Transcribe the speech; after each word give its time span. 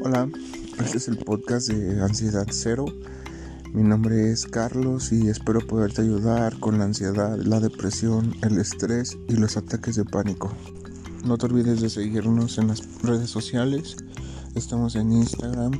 Hola, 0.00 0.28
este 0.78 0.98
es 0.98 1.08
el 1.08 1.16
podcast 1.18 1.68
de 1.68 2.00
Ansiedad 2.00 2.46
Cero. 2.50 2.86
Mi 3.72 3.82
nombre 3.82 4.30
es 4.30 4.46
Carlos 4.46 5.10
y 5.10 5.28
espero 5.28 5.58
poderte 5.66 6.02
ayudar 6.02 6.60
con 6.60 6.78
la 6.78 6.84
ansiedad, 6.84 7.36
la 7.36 7.58
depresión, 7.58 8.36
el 8.42 8.58
estrés 8.58 9.18
y 9.28 9.34
los 9.34 9.56
ataques 9.56 9.96
de 9.96 10.04
pánico. 10.04 10.52
No 11.24 11.36
te 11.36 11.46
olvides 11.46 11.80
de 11.80 11.90
seguirnos 11.90 12.58
en 12.58 12.68
las 12.68 13.02
redes 13.02 13.28
sociales. 13.28 13.96
Estamos 14.54 14.94
en 14.94 15.10
Instagram 15.10 15.72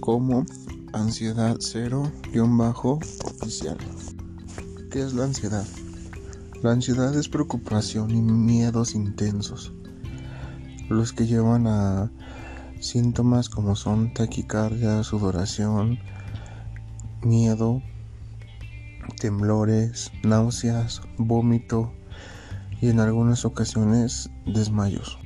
como 0.00 0.44
Ansiedad 0.92 1.58
Cero-oficial. 1.60 2.18
¿Qué 4.90 5.00
es 5.00 5.14
la 5.14 5.24
ansiedad? 5.24 5.66
La 6.62 6.72
ansiedad 6.72 7.14
es 7.16 7.28
preocupación 7.28 8.10
y 8.10 8.20
miedos 8.20 8.96
intensos, 8.96 9.72
los 10.88 11.12
que 11.12 11.28
llevan 11.28 11.68
a 11.68 12.10
Síntomas 12.80 13.48
como 13.48 13.74
son 13.74 14.14
taquicardia, 14.14 15.02
sudoración, 15.02 15.98
miedo, 17.22 17.82
temblores, 19.20 20.12
náuseas, 20.22 21.02
vómito 21.16 21.92
y 22.80 22.88
en 22.88 23.00
algunas 23.00 23.44
ocasiones 23.44 24.30
desmayos. 24.46 25.18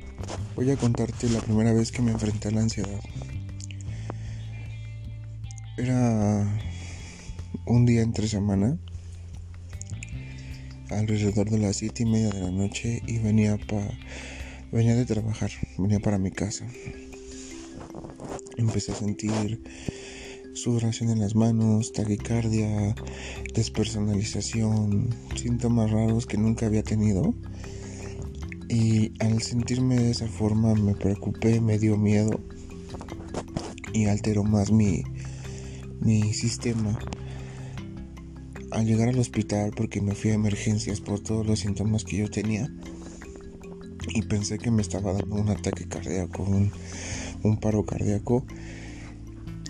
Voy 0.55 0.71
a 0.71 0.77
contarte 0.77 1.29
la 1.29 1.41
primera 1.41 1.73
vez 1.73 1.91
que 1.91 2.01
me 2.01 2.11
enfrenté 2.11 2.47
a 2.47 2.51
la 2.51 2.61
ansiedad. 2.61 2.99
Era 5.77 6.59
un 7.67 7.85
día 7.85 8.01
entre 8.01 8.27
semana, 8.27 8.79
alrededor 10.89 11.51
de 11.51 11.59
las 11.59 11.75
siete 11.75 12.01
y 12.01 12.07
media 12.07 12.29
de 12.29 12.41
la 12.41 12.51
noche 12.51 13.03
y 13.05 13.19
venía, 13.19 13.57
pa, 13.57 13.79
venía 14.71 14.95
de 14.95 15.05
trabajar, 15.05 15.51
venía 15.77 15.99
para 15.99 16.17
mi 16.17 16.31
casa 16.31 16.65
empecé 18.57 18.91
a 18.91 18.95
sentir 18.95 19.61
sudoración 20.53 21.09
en 21.09 21.19
las 21.19 21.35
manos, 21.35 21.91
taquicardia, 21.93 22.95
despersonalización, 23.53 25.09
síntomas 25.35 25.91
raros 25.91 26.25
que 26.25 26.37
nunca 26.37 26.67
había 26.67 26.83
tenido. 26.83 27.33
Y 28.69 29.11
al 29.19 29.41
sentirme 29.41 29.95
de 29.95 30.11
esa 30.11 30.27
forma 30.27 30.73
me 30.73 30.95
preocupé, 30.95 31.59
me 31.59 31.77
dio 31.77 31.97
miedo 31.97 32.39
y 33.93 34.05
alteró 34.05 34.43
más 34.43 34.71
mi, 34.71 35.03
mi 35.99 36.33
sistema. 36.33 36.97
Al 38.71 38.85
llegar 38.85 39.09
al 39.09 39.19
hospital, 39.19 39.71
porque 39.75 40.01
me 40.01 40.15
fui 40.15 40.31
a 40.31 40.35
emergencias 40.35 40.99
por 40.99 41.19
todos 41.19 41.45
los 41.45 41.59
síntomas 41.59 42.03
que 42.03 42.17
yo 42.17 42.29
tenía, 42.29 42.71
y 44.07 44.21
pensé 44.23 44.57
que 44.57 44.71
me 44.71 44.81
estaba 44.81 45.13
dando 45.13 45.35
un 45.35 45.49
ataque 45.49 45.87
cardíaco, 45.87 46.45
un 47.43 47.59
paro 47.59 47.85
cardíaco. 47.85 48.45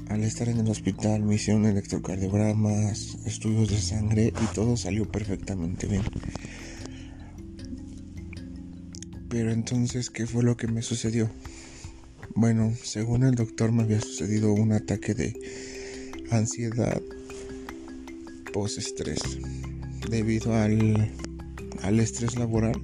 Al 0.10 0.24
estar 0.24 0.48
en 0.50 0.60
el 0.60 0.70
hospital 0.70 1.24
me 1.24 1.36
hicieron 1.36 1.66
electrocardiogramas, 1.66 3.18
estudios 3.26 3.70
de 3.70 3.80
sangre 3.80 4.34
y 4.42 4.54
todo 4.54 4.78
salió 4.78 5.12
perfectamente 5.12 5.88
bien. 5.88 6.04
Pero 9.30 9.52
entonces, 9.52 10.10
¿qué 10.10 10.28
fue 10.28 10.44
lo 10.44 10.56
que 10.56 10.68
me 10.68 10.82
sucedió? 10.84 11.30
Bueno, 12.36 12.74
según 12.84 13.24
el 13.24 13.36
doctor 13.36 13.72
me 13.72 13.84
había 13.84 14.02
sucedido 14.02 14.54
un 14.54 14.72
ataque 14.72 15.14
de 15.14 15.34
ansiedad 16.32 17.02
post-estrés 18.54 19.20
debido 20.10 20.54
al, 20.54 21.12
al 21.82 22.00
estrés 22.00 22.36
laboral 22.38 22.80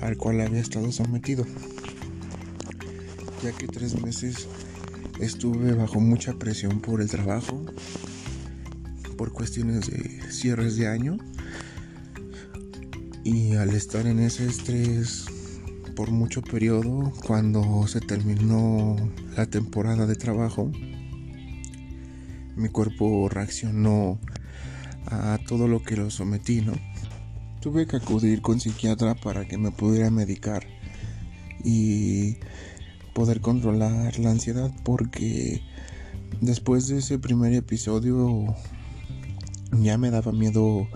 al 0.00 0.16
cual 0.16 0.40
había 0.40 0.60
estado 0.60 0.92
sometido 0.92 1.44
ya 3.42 3.52
que 3.52 3.66
tres 3.66 4.00
meses 4.00 4.48
estuve 5.20 5.72
bajo 5.74 6.00
mucha 6.00 6.34
presión 6.34 6.80
por 6.80 7.00
el 7.00 7.08
trabajo, 7.08 7.64
por 9.16 9.32
cuestiones 9.32 9.90
de 9.90 10.20
cierres 10.30 10.76
de 10.76 10.88
año 10.88 11.18
y 13.24 13.54
al 13.54 13.70
estar 13.70 14.06
en 14.06 14.20
ese 14.20 14.46
estrés 14.46 15.26
por 15.94 16.10
mucho 16.10 16.42
periodo, 16.42 17.12
cuando 17.26 17.86
se 17.88 18.00
terminó 18.00 18.94
la 19.36 19.46
temporada 19.46 20.06
de 20.06 20.14
trabajo, 20.14 20.70
mi 22.56 22.68
cuerpo 22.68 23.28
reaccionó 23.28 24.20
a 25.06 25.38
todo 25.46 25.66
lo 25.66 25.82
que 25.82 25.96
lo 25.96 26.10
sometí, 26.10 26.60
¿no? 26.60 26.74
Tuve 27.60 27.86
que 27.88 27.96
acudir 27.96 28.42
con 28.42 28.60
psiquiatra 28.60 29.16
para 29.16 29.46
que 29.48 29.58
me 29.58 29.72
pudiera 29.72 30.10
medicar 30.10 30.64
y 31.64 32.36
poder 33.18 33.40
controlar 33.40 34.16
la 34.20 34.30
ansiedad 34.30 34.70
porque 34.84 35.60
después 36.40 36.86
de 36.86 36.98
ese 36.98 37.18
primer 37.18 37.52
episodio 37.52 38.54
ya 39.72 39.98
me 39.98 40.12
daba 40.12 40.30
miedo 40.30 40.86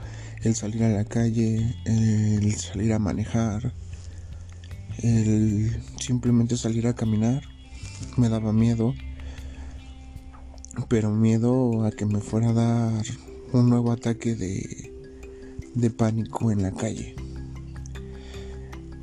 el 0.45 0.55
salir 0.55 0.85
a 0.85 0.89
la 0.89 1.05
calle, 1.05 1.75
el 1.85 2.55
salir 2.55 2.93
a 2.93 3.01
manejar, 3.01 3.73
el 4.99 5.83
simplemente 5.99 6.57
salir 6.57 6.87
a 6.87 6.95
caminar, 6.95 7.43
me 8.17 8.29
daba 8.29 8.53
miedo, 8.53 8.95
pero 10.89 11.11
miedo 11.11 11.85
a 11.85 11.91
que 11.91 12.07
me 12.07 12.21
fuera 12.21 12.51
a 12.51 12.53
dar 12.53 13.05
un 13.53 13.69
nuevo 13.69 13.91
ataque 13.91 14.37
de, 14.37 14.93
de 15.75 15.91
pánico 15.91 16.53
en 16.53 16.63
la 16.63 16.71
calle. 16.71 17.17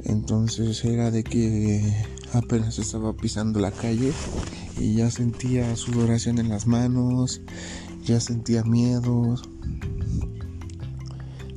Entonces 0.06 0.86
era 0.86 1.12
de 1.12 1.25
que 1.25 1.84
apenas 2.34 2.80
estaba 2.80 3.14
pisando 3.14 3.60
la 3.60 3.72
calle 3.72 4.14
y 4.78 4.96
ya 4.96 5.10
sentía 5.12 5.76
sudoración 5.76 6.40
en 6.40 6.50
las 6.50 6.68
manos, 6.68 7.42
ya 8.04 8.20
sentía 8.20 8.64
miedos. 8.64 9.44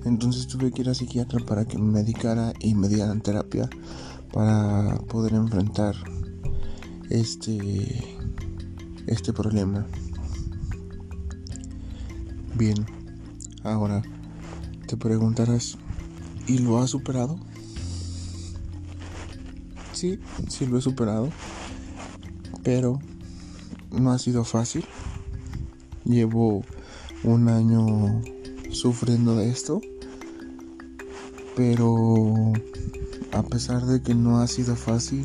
Entonces 0.05 0.47
tuve 0.47 0.72
que 0.72 0.83
ir 0.83 0.88
a 0.88 0.94
psiquiatra 0.94 1.44
para 1.44 1.65
que 1.65 1.78
me 1.78 1.91
medicara 1.93 2.53
y 2.59 2.75
me 2.75 2.88
dieran 2.88 3.21
terapia 3.21 3.69
para 4.33 4.97
poder 5.09 5.34
enfrentar 5.34 5.94
este 7.10 8.19
este 9.06 9.33
problema. 9.33 9.87
Bien, 12.54 12.87
ahora 13.65 14.03
te 14.87 14.97
preguntarás, 14.97 15.78
¿y 16.47 16.59
lo 16.59 16.78
has 16.78 16.91
superado? 16.91 17.39
Sí, 20.02 20.18
sí 20.48 20.66
lo 20.66 20.78
he 20.78 20.82
superado, 20.82 21.28
pero 22.64 22.98
no 23.92 24.10
ha 24.10 24.18
sido 24.18 24.42
fácil. 24.42 24.84
Llevo 26.04 26.64
un 27.22 27.48
año 27.48 28.20
sufriendo 28.72 29.36
de 29.36 29.48
esto, 29.48 29.80
pero 31.54 32.52
a 33.30 33.44
pesar 33.44 33.86
de 33.86 34.02
que 34.02 34.16
no 34.16 34.41
ha 34.41 34.48
sido 34.48 34.74
fácil, 34.74 35.24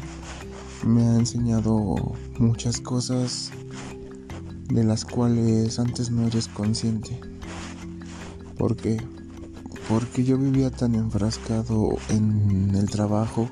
me 0.86 1.02
ha 1.08 1.16
enseñado 1.16 2.14
muchas 2.38 2.80
cosas 2.80 3.50
de 4.68 4.84
las 4.84 5.06
cuales 5.06 5.80
antes 5.80 6.12
no 6.12 6.28
eres 6.28 6.48
consciente. 6.50 7.20
¿Por 8.60 8.76
qué? 8.76 9.02
Porque 9.90 10.24
yo 10.24 10.38
vivía 10.38 10.70
tan 10.70 10.94
enfrascado 10.94 11.98
en 12.10 12.76
el 12.76 12.88
trabajo 12.92 13.50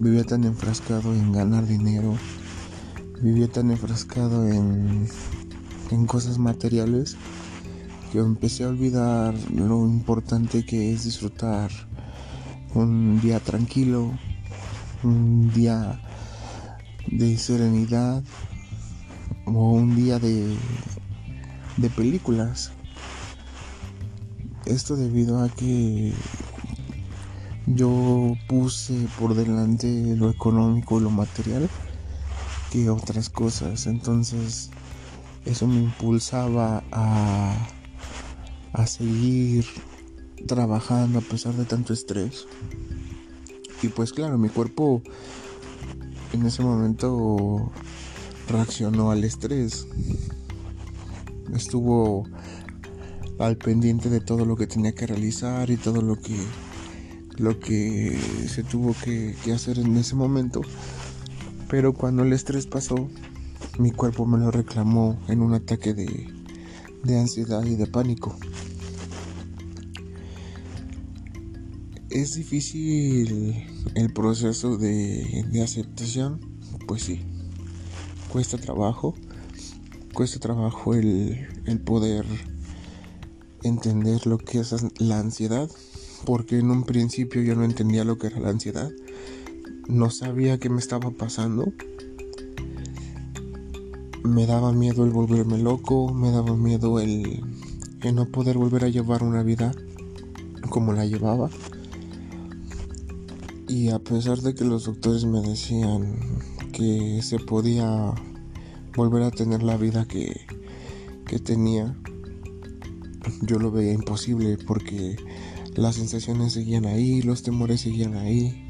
Vivía 0.00 0.22
tan 0.22 0.44
enfrascado 0.44 1.12
en 1.12 1.32
ganar 1.32 1.66
dinero. 1.66 2.16
Vivía 3.20 3.48
tan 3.48 3.72
enfrascado 3.72 4.46
en, 4.46 5.08
en 5.90 6.06
cosas 6.06 6.38
materiales 6.38 7.16
que 8.12 8.20
empecé 8.20 8.62
a 8.62 8.68
olvidar 8.68 9.34
lo 9.50 9.84
importante 9.88 10.64
que 10.64 10.92
es 10.92 11.02
disfrutar 11.02 11.72
un 12.74 13.20
día 13.20 13.40
tranquilo, 13.40 14.12
un 15.02 15.52
día 15.52 16.00
de 17.10 17.36
serenidad 17.36 18.22
o 19.46 19.72
un 19.72 19.96
día 19.96 20.20
de, 20.20 20.54
de 21.76 21.90
películas. 21.90 22.70
Esto 24.64 24.94
debido 24.94 25.42
a 25.42 25.48
que 25.48 26.14
yo 27.74 28.34
puse 28.48 29.06
por 29.18 29.34
delante 29.34 30.16
lo 30.16 30.30
económico 30.30 31.00
lo 31.00 31.10
material 31.10 31.68
que 32.70 32.90
otras 32.90 33.28
cosas. 33.28 33.86
Entonces 33.86 34.70
eso 35.44 35.66
me 35.66 35.76
impulsaba 35.76 36.82
a, 36.92 37.54
a 38.72 38.86
seguir 38.86 39.64
trabajando 40.46 41.18
a 41.18 41.22
pesar 41.22 41.54
de 41.54 41.64
tanto 41.64 41.92
estrés. 41.92 42.46
Y 43.82 43.88
pues 43.88 44.12
claro, 44.12 44.38
mi 44.38 44.48
cuerpo 44.48 45.02
en 46.32 46.46
ese 46.46 46.62
momento 46.62 47.70
reaccionó 48.48 49.10
al 49.10 49.24
estrés. 49.24 49.86
Estuvo 51.54 52.24
al 53.38 53.56
pendiente 53.56 54.10
de 54.10 54.20
todo 54.20 54.44
lo 54.44 54.56
que 54.56 54.66
tenía 54.66 54.92
que 54.92 55.06
realizar 55.06 55.70
y 55.70 55.76
todo 55.76 56.02
lo 56.02 56.16
que 56.16 56.36
lo 57.38 57.58
que 57.60 58.18
se 58.48 58.62
tuvo 58.64 58.94
que, 59.04 59.34
hacer 59.52 59.78
en 59.78 59.96
ese 59.96 60.14
momento. 60.14 60.60
Pero 61.68 61.94
cuando 61.94 62.22
el 62.22 62.32
estrés 62.32 62.66
pasó, 62.66 63.08
mi 63.78 63.90
cuerpo 63.90 64.26
me 64.26 64.38
lo 64.38 64.50
reclamó 64.50 65.18
en 65.28 65.42
un 65.42 65.54
ataque 65.54 65.94
de, 65.94 66.28
de 67.04 67.18
ansiedad 67.18 67.64
y 67.64 67.76
de 67.76 67.86
pánico. 67.86 68.36
¿Es 72.10 72.34
difícil 72.34 73.66
el 73.94 74.12
proceso 74.12 74.78
de, 74.78 75.44
de, 75.50 75.62
aceptación? 75.62 76.40
Pues 76.86 77.02
sí. 77.02 77.20
Cuesta 78.30 78.58
trabajo. 78.58 79.14
Cuesta 80.14 80.40
trabajo 80.40 80.94
el, 80.94 81.46
el 81.66 81.80
poder 81.80 82.24
entender 83.62 84.26
lo 84.26 84.38
que 84.38 84.60
es 84.60 84.74
la 84.98 85.20
ansiedad. 85.20 85.68
Porque 86.24 86.58
en 86.58 86.70
un 86.70 86.84
principio 86.84 87.42
yo 87.42 87.54
no 87.54 87.64
entendía 87.64 88.04
lo 88.04 88.18
que 88.18 88.28
era 88.28 88.40
la 88.40 88.50
ansiedad. 88.50 88.90
No 89.88 90.10
sabía 90.10 90.58
qué 90.58 90.68
me 90.68 90.78
estaba 90.78 91.10
pasando. 91.10 91.72
Me 94.24 94.46
daba 94.46 94.72
miedo 94.72 95.04
el 95.04 95.10
volverme 95.10 95.58
loco. 95.58 96.12
Me 96.12 96.30
daba 96.30 96.56
miedo 96.56 97.00
el, 97.00 97.42
el 98.02 98.14
no 98.14 98.26
poder 98.26 98.58
volver 98.58 98.84
a 98.84 98.88
llevar 98.88 99.22
una 99.22 99.42
vida 99.42 99.72
como 100.68 100.92
la 100.92 101.06
llevaba. 101.06 101.50
Y 103.68 103.90
a 103.90 103.98
pesar 103.98 104.38
de 104.38 104.54
que 104.54 104.64
los 104.64 104.84
doctores 104.84 105.24
me 105.24 105.40
decían 105.40 106.16
que 106.72 107.20
se 107.22 107.38
podía 107.38 108.14
volver 108.96 109.22
a 109.22 109.30
tener 109.30 109.62
la 109.62 109.76
vida 109.76 110.06
que, 110.06 110.40
que 111.26 111.38
tenía, 111.38 111.94
yo 113.42 113.58
lo 113.58 113.70
veía 113.70 113.92
imposible 113.92 114.56
porque 114.66 115.16
las 115.78 115.94
sensaciones 115.94 116.54
seguían 116.54 116.86
ahí, 116.86 117.22
los 117.22 117.44
temores 117.44 117.82
seguían 117.82 118.16
ahí. 118.16 118.64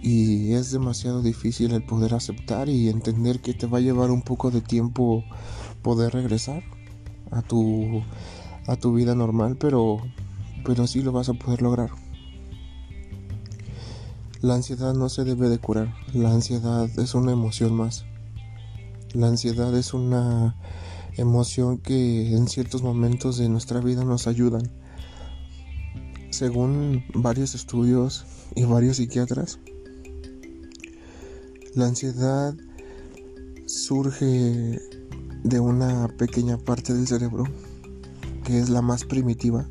Y 0.00 0.52
es 0.52 0.70
demasiado 0.70 1.22
difícil 1.22 1.72
el 1.72 1.82
poder 1.84 2.14
aceptar 2.14 2.68
y 2.68 2.88
entender 2.88 3.40
que 3.40 3.52
te 3.52 3.66
va 3.66 3.78
a 3.78 3.80
llevar 3.80 4.12
un 4.12 4.22
poco 4.22 4.52
de 4.52 4.60
tiempo 4.60 5.24
poder 5.82 6.12
regresar 6.12 6.62
a 7.32 7.42
tu, 7.42 8.02
a 8.68 8.76
tu 8.76 8.94
vida 8.94 9.16
normal, 9.16 9.56
pero, 9.58 9.98
pero 10.64 10.86
sí 10.86 11.02
lo 11.02 11.10
vas 11.10 11.28
a 11.30 11.34
poder 11.34 11.62
lograr. 11.62 11.90
La 14.40 14.54
ansiedad 14.54 14.94
no 14.94 15.08
se 15.08 15.24
debe 15.24 15.48
de 15.48 15.58
curar. 15.58 15.92
La 16.14 16.32
ansiedad 16.32 16.88
es 16.96 17.16
una 17.16 17.32
emoción 17.32 17.74
más. 17.74 18.04
La 19.14 19.26
ansiedad 19.26 19.76
es 19.76 19.94
una 19.94 20.54
emoción 21.16 21.78
que 21.78 22.36
en 22.36 22.46
ciertos 22.46 22.82
momentos 22.82 23.36
de 23.36 23.48
nuestra 23.48 23.80
vida 23.80 24.04
nos 24.04 24.28
ayudan. 24.28 24.70
Según 26.38 27.02
varios 27.14 27.56
estudios 27.56 28.24
y 28.54 28.62
varios 28.62 28.98
psiquiatras, 28.98 29.58
la 31.74 31.86
ansiedad 31.86 32.54
surge 33.66 34.78
de 35.42 35.58
una 35.58 36.06
pequeña 36.16 36.56
parte 36.56 36.94
del 36.94 37.08
cerebro 37.08 37.42
que 38.44 38.60
es 38.60 38.68
la 38.68 38.82
más 38.82 39.02
primitiva 39.04 39.66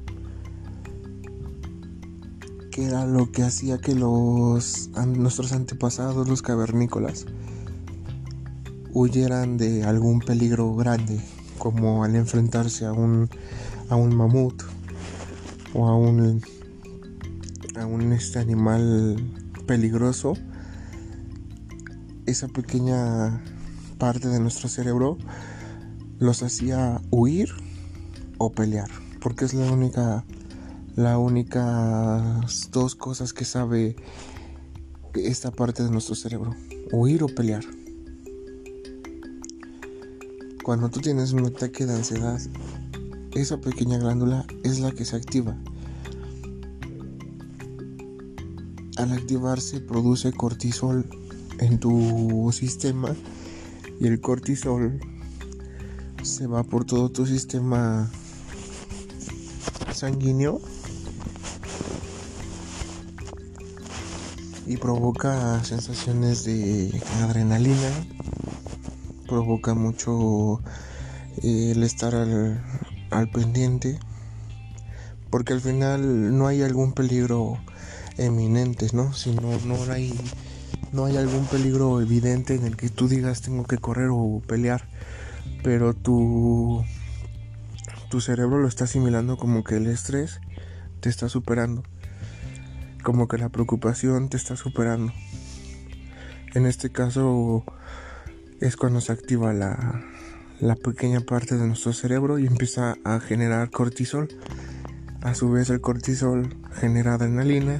que 2.69 2.83
era 2.83 3.05
lo 3.05 3.31
que 3.31 3.43
hacía 3.43 3.77
que 3.77 3.95
los 3.95 4.89
nuestros 5.05 5.53
antepasados, 5.53 6.27
los 6.27 6.41
cavernícolas, 6.41 7.27
huyeran 8.91 9.55
de 9.55 9.85
algún 9.85 10.19
peligro 10.19 10.75
grande, 10.75 11.21
como 11.59 12.03
al 12.03 12.17
enfrentarse 12.17 12.85
a 12.85 12.91
un 12.91 13.29
a 13.87 13.95
un 13.95 14.13
mamut 14.13 14.63
o 15.73 15.87
a 15.87 15.95
un 15.95 16.41
a 17.79 17.85
un 17.85 18.11
este 18.13 18.39
animal 18.39 19.17
peligroso. 19.65 20.33
Esa 22.25 22.47
pequeña 22.47 23.41
parte 23.97 24.27
de 24.27 24.39
nuestro 24.39 24.69
cerebro 24.69 25.17
los 26.19 26.43
hacía 26.43 27.01
huir 27.11 27.49
o 28.37 28.51
pelear, 28.51 28.89
porque 29.21 29.45
es 29.45 29.53
la 29.53 29.71
única 29.71 30.25
la 30.95 31.19
única 31.19 32.41
dos 32.71 32.95
cosas 32.95 33.31
que 33.33 33.45
sabe 33.45 33.95
esta 35.13 35.51
parte 35.51 35.83
de 35.83 35.91
nuestro 35.91 36.15
cerebro, 36.15 36.55
huir 36.91 37.23
o 37.23 37.27
pelear. 37.27 37.63
Cuando 40.63 40.89
tú 40.89 40.99
tienes 40.99 41.33
un 41.33 41.45
ataque 41.45 41.85
de 41.85 41.93
ansiedad, 41.93 42.39
esa 43.33 43.61
pequeña 43.61 43.99
glándula 43.99 44.45
es 44.63 44.79
la 44.79 44.91
que 44.91 45.05
se 45.05 45.15
activa. 45.15 45.55
Al 48.97 49.13
activarse 49.13 49.79
produce 49.79 50.31
cortisol 50.31 51.07
en 51.59 51.79
tu 51.79 52.49
sistema 52.51 53.15
y 53.99 54.07
el 54.07 54.19
cortisol 54.19 54.99
se 56.23 56.47
va 56.47 56.63
por 56.63 56.85
todo 56.85 57.09
tu 57.09 57.25
sistema 57.25 58.11
sanguíneo 59.93 60.61
y 64.67 64.77
provoca 64.77 65.63
sensaciones 65.63 66.43
de 66.43 67.01
adrenalina, 67.21 67.89
provoca 69.25 69.73
mucho 69.73 70.61
eh, 71.41 71.71
el 71.71 71.83
estar 71.83 72.13
al, 72.13 73.29
pendiente, 73.31 73.97
porque 75.29 75.53
al 75.53 75.61
final 75.61 76.37
no 76.37 76.47
hay 76.47 76.63
algún 76.63 76.91
peligro 76.91 77.57
eminente, 78.17 78.87
¿no? 78.93 79.13
Si 79.13 79.33
no, 79.33 79.57
no 79.65 79.91
hay 79.91 80.13
no 80.93 81.05
hay 81.05 81.17
algún 81.17 81.45
peligro 81.45 82.01
evidente 82.01 82.55
en 82.55 82.65
el 82.65 82.77
que 82.77 82.89
tú 82.89 83.07
digas 83.07 83.41
tengo 83.41 83.65
que 83.65 83.77
correr 83.77 84.09
o 84.11 84.41
pelear, 84.45 84.87
pero 85.63 85.93
tu 85.93 86.83
tu 88.09 88.21
cerebro 88.21 88.59
lo 88.59 88.67
está 88.67 88.85
asimilando 88.85 89.37
como 89.37 89.63
que 89.63 89.77
el 89.77 89.87
estrés 89.87 90.39
te 91.01 91.09
está 91.09 91.29
superando 91.29 91.83
como 93.07 93.29
que 93.29 93.37
la 93.37 93.47
preocupación 93.47 94.27
te 94.27 94.35
está 94.35 94.57
superando. 94.57 95.13
En 96.53 96.65
este 96.65 96.89
caso 96.89 97.63
es 98.59 98.75
cuando 98.75 98.99
se 98.99 99.13
activa 99.13 99.53
la, 99.53 100.03
la 100.59 100.75
pequeña 100.75 101.21
parte 101.21 101.55
de 101.55 101.65
nuestro 101.65 101.93
cerebro 101.93 102.37
y 102.37 102.47
empieza 102.47 102.97
a 103.05 103.21
generar 103.21 103.69
cortisol. 103.69 104.27
A 105.21 105.35
su 105.35 105.49
vez 105.49 105.69
el 105.69 105.79
cortisol 105.79 106.57
genera 106.73 107.13
adrenalina 107.13 107.79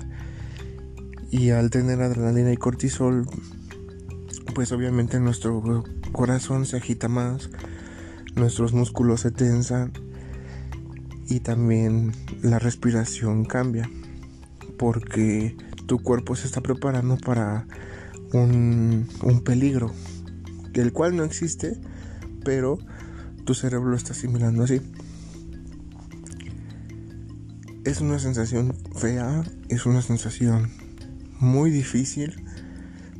y 1.29 1.49
al 1.49 1.69
tener 1.69 2.01
adrenalina 2.01 2.51
y 2.51 2.57
cortisol 2.57 3.27
pues 4.53 4.71
obviamente 4.71 5.19
nuestro 5.19 5.83
corazón 6.11 6.65
se 6.65 6.77
agita 6.77 7.07
más, 7.07 7.51
nuestros 8.35 8.73
músculos 8.73 9.21
se 9.21 9.29
tensan 9.29 9.91
y 11.27 11.41
también 11.41 12.13
la 12.41 12.57
respiración 12.57 13.45
cambia 13.45 13.89
porque 14.77 15.55
tu 15.85 15.99
cuerpo 15.99 16.35
se 16.35 16.47
está 16.47 16.61
preparando 16.61 17.17
para 17.17 17.67
un, 18.33 19.07
peligro, 19.45 19.91
el 20.73 20.91
cual 20.91 21.15
no 21.15 21.23
existe, 21.23 21.79
pero 22.43 22.77
tu 23.45 23.53
cerebro 23.53 23.89
lo 23.89 23.95
está 23.95 24.13
asimilando 24.13 24.63
así. 24.63 24.81
Es 27.83 28.01
una 28.01 28.19
sensación 28.19 28.75
fea, 28.95 29.43
es 29.69 29.85
una 29.85 30.01
sensación 30.01 30.86
muy 31.39 31.71
difícil 31.71 32.43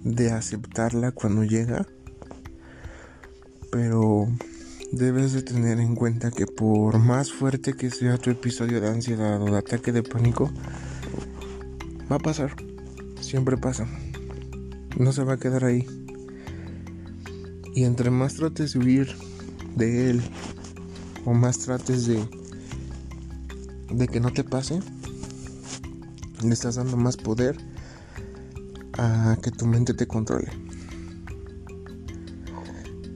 de 0.04 0.32
aceptarla 0.32 1.12
cuando 1.12 1.44
llega, 1.44 1.86
pero 3.72 4.28
debes 4.92 5.34
de 5.34 5.42
tener 5.42 5.80
en 5.80 5.96
cuenta 5.96 6.32
que 6.32 6.46
por 6.46 7.00
más 7.00 7.32
fuerte 7.32 7.74
que 7.74 7.90
sea 7.90 8.18
tu 8.18 8.30
episodio 8.30 8.82
de 8.82 8.90
ansiedad 8.90 9.42
o 9.42 9.46
de 9.46 9.58
ataque 9.58 9.92
de 9.92 10.04
pánico, 10.04 10.52
Va 12.10 12.16
a 12.16 12.20
pasar. 12.20 12.56
Siempre 13.20 13.58
pasa. 13.58 13.86
No 14.98 15.12
se 15.12 15.26
va 15.26 15.34
a 15.34 15.38
quedar 15.38 15.66
ahí. 15.66 15.86
Y 17.76 17.84
entre 17.84 18.10
más 18.12 18.36
trates 18.36 18.74
de 18.74 18.80
huir 18.80 19.16
de 19.76 20.10
él 20.10 20.22
o 21.26 21.34
más 21.34 21.60
trates 21.60 22.08
de 22.08 22.26
de 23.92 24.08
que 24.08 24.20
no 24.20 24.32
te 24.32 24.44
pase, 24.44 24.80
le 26.44 26.54
estás 26.54 26.76
dando 26.76 26.98
más 26.98 27.18
poder 27.18 27.58
a 28.98 29.38
que 29.42 29.52
tu 29.52 29.66
mente 29.66 29.94
te 29.94 30.08
controle. 30.08 30.52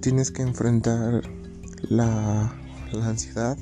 Tienes 0.01 0.31
que 0.31 0.41
enfrentar 0.41 1.21
la, 1.81 2.53
la 2.91 3.07
ansiedad, 3.07 3.57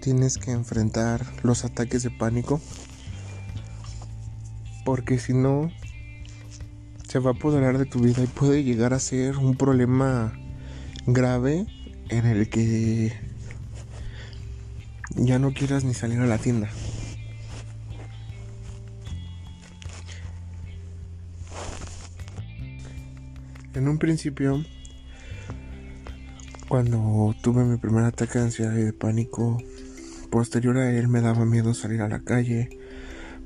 tienes 0.00 0.38
que 0.38 0.50
enfrentar 0.50 1.24
los 1.42 1.64
ataques 1.64 2.02
de 2.02 2.10
pánico 2.10 2.60
porque 4.84 5.18
si 5.18 5.32
no, 5.32 5.70
se 7.08 7.18
va 7.18 7.30
a 7.30 7.34
apoderar 7.34 7.78
de 7.78 7.86
tu 7.86 8.00
vida 8.00 8.22
y 8.22 8.26
puede 8.26 8.62
llegar 8.62 8.92
a 8.92 8.98
ser 8.98 9.38
un 9.38 9.56
problema 9.56 10.32
grave 11.06 11.66
en 12.10 12.26
el 12.26 12.48
que 12.50 13.12
ya 15.16 15.38
no 15.38 15.52
quieras 15.54 15.84
ni 15.84 15.94
salir 15.94 16.20
a 16.20 16.26
la 16.26 16.38
tienda. 16.38 16.68
En 23.84 23.90
un 23.90 23.98
principio 23.98 24.64
Cuando 26.70 27.34
tuve 27.42 27.64
mi 27.64 27.76
primer 27.76 28.04
ataque 28.04 28.38
de 28.38 28.46
ansiedad 28.46 28.74
y 28.74 28.80
de 28.80 28.94
pánico, 28.94 29.58
posterior 30.30 30.78
a 30.78 30.90
él 30.90 31.08
me 31.08 31.20
daba 31.20 31.44
miedo 31.44 31.74
salir 31.74 32.00
a 32.00 32.08
la 32.08 32.20
calle, 32.20 32.70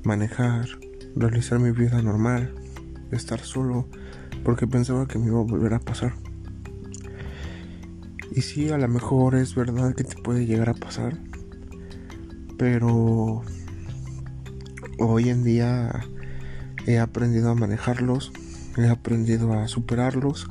manejar, 0.01 0.65
realizar 1.13 1.59
mi 1.59 1.71
vida 1.71 2.01
normal, 2.01 2.55
estar 3.11 3.41
solo, 3.41 3.89
porque 4.45 4.65
pensaba 4.65 5.09
que 5.09 5.19
me 5.19 5.25
iba 5.25 5.41
a 5.41 5.43
volver 5.43 5.73
a 5.73 5.81
pasar. 5.81 6.13
Y 8.33 8.41
sí, 8.41 8.69
a 8.69 8.77
lo 8.77 8.87
mejor 8.87 9.35
es 9.35 9.55
verdad 9.55 9.93
que 9.93 10.05
te 10.05 10.15
puede 10.21 10.45
llegar 10.45 10.69
a 10.69 10.73
pasar, 10.73 11.17
pero 12.57 13.41
hoy 14.99 15.27
en 15.27 15.43
día 15.43 16.05
he 16.87 16.97
aprendido 16.97 17.49
a 17.49 17.55
manejarlos, 17.55 18.31
he 18.79 18.89
aprendido 18.89 19.53
a 19.53 19.67
superarlos 19.67 20.47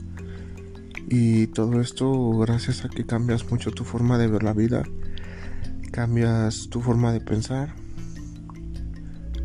y 1.09 1.47
todo 1.49 1.81
esto 1.81 2.39
gracias 2.39 2.85
a 2.85 2.89
que 2.89 3.07
cambias 3.07 3.51
mucho 3.51 3.71
tu 3.71 3.85
forma 3.85 4.19
de 4.19 4.27
ver 4.27 4.43
la 4.43 4.53
vida, 4.53 4.83
cambias 5.91 6.69
tu 6.69 6.81
forma 6.81 7.13
de 7.13 7.21
pensar, 7.21 7.75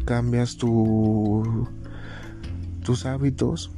cambias 0.05 0.57
tu, 0.57 1.67
tus 2.83 3.05
hábitos 3.05 3.71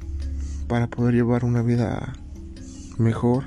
para 0.68 0.88
poder 0.90 1.14
llevar 1.14 1.46
una 1.46 1.62
vida 1.62 2.14
mejor, 2.98 3.46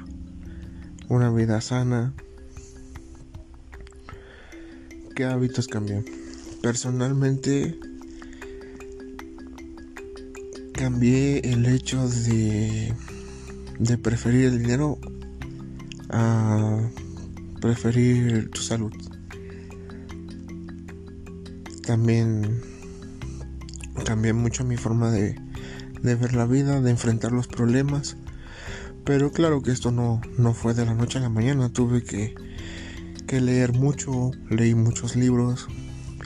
una 1.08 1.30
vida 1.30 1.60
sana. 1.60 2.14
¿Qué 5.16 5.24
hábitos 5.24 5.66
cambié? 5.66 6.04
Personalmente 6.62 7.78
cambié 10.78 11.40
el 11.40 11.66
hecho 11.66 12.08
de 12.08 12.94
de 13.78 13.96
preferir 13.96 14.46
el 14.46 14.58
dinero 14.58 14.98
a 16.10 16.80
preferir 17.60 18.50
tu 18.50 18.60
salud. 18.60 18.92
También 21.86 22.60
cambié 24.04 24.32
mucho 24.32 24.64
mi 24.64 24.76
forma 24.76 25.10
de, 25.10 25.36
ver 26.02 26.34
la 26.34 26.46
vida, 26.46 26.80
de 26.80 26.90
enfrentar 26.90 27.32
los 27.32 27.46
problemas. 27.46 28.16
Pero 29.04 29.32
claro 29.32 29.62
que 29.62 29.70
esto 29.70 29.90
no, 29.90 30.20
no 30.36 30.52
fue 30.54 30.74
de 30.74 30.84
la 30.84 30.94
noche 30.94 31.18
a 31.18 31.22
la 31.22 31.28
mañana. 31.30 31.72
Tuve 31.72 32.02
que, 32.02 32.34
que 33.26 33.40
leer 33.40 33.72
mucho, 33.72 34.32
leí 34.50 34.74
muchos 34.74 35.16
libros, 35.16 35.66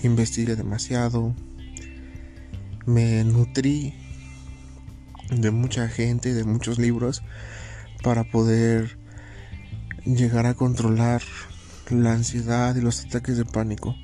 investigué 0.02 0.56
demasiado, 0.56 1.34
me 2.86 3.22
nutrí 3.24 3.94
de 5.40 5.50
mucha 5.50 5.88
gente 5.88 6.30
y 6.30 6.32
de 6.32 6.44
muchos 6.44 6.78
libros 6.78 7.22
para 8.02 8.24
poder 8.24 8.98
llegar 10.04 10.46
a 10.46 10.54
controlar 10.54 11.22
la 11.90 12.12
ansiedad 12.12 12.74
y 12.76 12.80
los 12.80 13.04
ataques 13.04 13.36
de 13.36 13.44
pánico. 13.44 13.94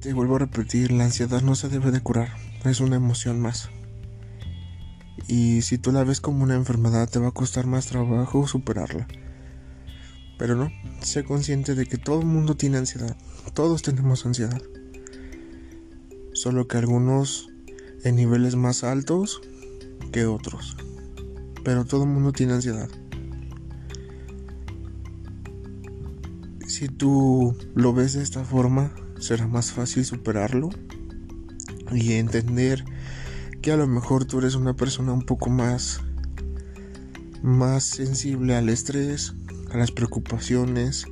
Te 0.00 0.12
vuelvo 0.12 0.36
a 0.36 0.40
repetir, 0.40 0.92
la 0.92 1.04
ansiedad 1.04 1.42
no 1.42 1.54
se 1.54 1.68
debe 1.68 1.90
de 1.90 2.00
curar, 2.00 2.30
es 2.64 2.80
una 2.80 2.96
emoción 2.96 3.40
más. 3.40 3.70
Y 5.28 5.62
si 5.62 5.78
tú 5.78 5.92
la 5.92 6.04
ves 6.04 6.20
como 6.20 6.42
una 6.42 6.54
enfermedad, 6.54 7.08
te 7.08 7.18
va 7.18 7.28
a 7.28 7.32
costar 7.32 7.66
más 7.66 7.86
trabajo 7.86 8.48
superarla. 8.48 9.06
Pero 10.38 10.56
no, 10.56 10.70
sé 11.02 11.22
consciente 11.22 11.74
de 11.74 11.84
que 11.84 11.98
todo 11.98 12.20
el 12.20 12.26
mundo 12.26 12.56
tiene 12.56 12.78
ansiedad, 12.78 13.14
todos 13.52 13.82
tenemos 13.82 14.24
ansiedad. 14.24 14.60
Solo 16.32 16.66
que 16.66 16.78
algunos 16.78 17.49
en 18.04 18.16
niveles 18.16 18.56
más 18.56 18.84
altos 18.84 19.40
que 20.12 20.26
otros. 20.26 20.76
Pero 21.64 21.84
todo 21.84 22.04
el 22.04 22.10
mundo 22.10 22.32
tiene 22.32 22.54
ansiedad. 22.54 22.88
Si 26.66 26.88
tú 26.88 27.56
lo 27.74 27.92
ves 27.92 28.14
de 28.14 28.22
esta 28.22 28.44
forma, 28.44 28.94
será 29.18 29.46
más 29.46 29.72
fácil 29.72 30.04
superarlo 30.04 30.70
y 31.92 32.12
entender 32.12 32.84
que 33.60 33.72
a 33.72 33.76
lo 33.76 33.86
mejor 33.86 34.24
tú 34.24 34.38
eres 34.38 34.54
una 34.54 34.74
persona 34.74 35.12
un 35.12 35.22
poco 35.22 35.50
más 35.50 36.00
más 37.42 37.84
sensible 37.84 38.54
al 38.54 38.68
estrés, 38.68 39.34
a 39.72 39.78
las 39.78 39.90
preocupaciones, 39.90 41.06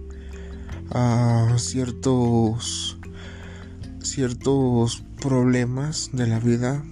a 0.91 1.55
ciertos 1.59 2.99
ciertos 4.03 5.05
problemas 5.21 6.11
de 6.13 6.27
la 6.27 6.39
vida 6.39 6.83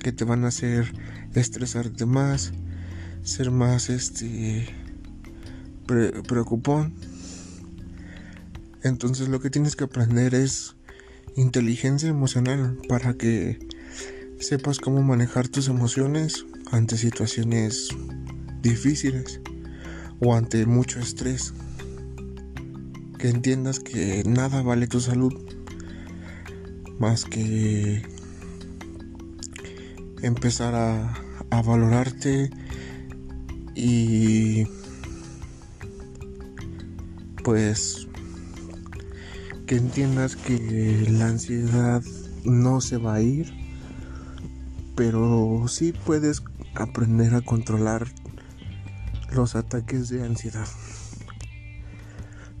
que 0.00 0.12
te 0.12 0.24
van 0.24 0.44
a 0.44 0.48
hacer 0.48 0.92
estresarte 1.34 2.06
más, 2.06 2.52
ser 3.22 3.50
más 3.50 3.90
este 3.90 4.66
preocupón. 5.86 6.94
Entonces 8.82 9.28
lo 9.28 9.40
que 9.40 9.50
tienes 9.50 9.76
que 9.76 9.84
aprender 9.84 10.34
es 10.34 10.76
inteligencia 11.36 12.08
emocional 12.08 12.78
para 12.88 13.14
que 13.14 13.58
sepas 14.38 14.78
cómo 14.78 15.02
manejar 15.02 15.48
tus 15.48 15.68
emociones 15.68 16.44
ante 16.70 16.96
situaciones 16.96 17.88
difíciles 18.62 19.40
o 20.20 20.34
ante 20.34 20.66
mucho 20.66 21.00
estrés. 21.00 21.54
Que 23.18 23.30
entiendas 23.30 23.80
que 23.80 24.22
nada 24.26 24.60
vale 24.60 24.86
tu 24.86 25.00
salud 25.00 25.32
más 26.98 27.24
que 27.24 28.02
empezar 30.22 30.74
a, 30.74 31.20
valorarte 31.64 32.50
y 33.76 34.64
pues 37.44 38.08
que 39.66 39.76
entiendas 39.76 40.34
que 40.34 41.06
la 41.10 41.28
ansiedad 41.28 42.02
no 42.44 42.80
se 42.80 42.96
va 42.96 43.14
a 43.14 43.20
ir, 43.20 43.54
pero 44.96 45.66
sí 45.68 45.92
puedes 45.92 46.42
aprender 46.74 47.36
a 47.36 47.40
controlar 47.40 48.08
los 49.32 49.54
ataques 49.54 50.08
de 50.08 50.24
ansiedad. 50.24 50.66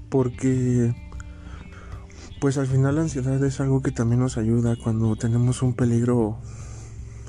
Porque 0.08 0.94
pues 2.40 2.58
al 2.58 2.66
final 2.66 2.96
la 2.96 3.02
ansiedad 3.02 3.42
es 3.44 3.60
algo 3.60 3.82
que 3.82 3.90
también 3.90 4.20
nos 4.20 4.36
ayuda 4.36 4.76
cuando 4.76 5.16
tenemos 5.16 5.62
un 5.62 5.74
peligro 5.74 6.38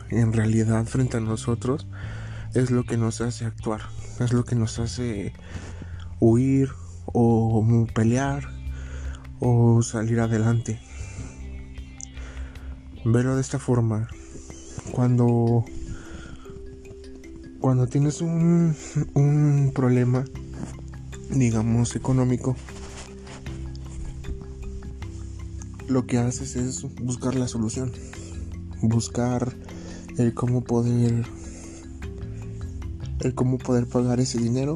en 0.10 0.34
realidad 0.34 0.86
frente 0.86 1.18
a 1.18 1.20
nosotros. 1.20 1.88
Es 2.54 2.72
lo 2.72 2.86
que 2.86 2.98
nos 2.98 3.22
hace 3.22 3.46
actuar, 3.46 3.82
es 4.20 4.34
lo 4.34 4.46
que 4.46 4.56
nos 4.56 4.80
hace 4.80 5.34
huir 6.20 6.70
o 7.06 7.88
pelear 7.94 8.50
o 9.40 9.82
salir 9.82 10.20
adelante. 10.20 10.80
Verlo 13.04 13.36
de 13.36 13.42
esta 13.42 13.60
forma, 13.60 14.08
cuando 14.92 15.66
cuando 17.60 17.88
tienes 17.88 18.22
un, 18.22 18.76
un 19.16 19.72
problema, 19.74 20.24
digamos, 21.32 21.96
económico, 21.96 22.56
lo 25.88 26.06
que 26.08 26.18
haces 26.18 26.56
es 26.56 26.84
buscar 27.02 27.36
la 27.36 27.48
solución, 27.48 27.92
buscar 28.82 29.56
el 30.18 30.34
cómo 30.34 30.64
poder 30.64 31.26
el 33.22 33.34
cómo 33.34 33.58
poder 33.58 33.88
pagar 33.88 34.20
ese 34.20 34.40
dinero, 34.40 34.76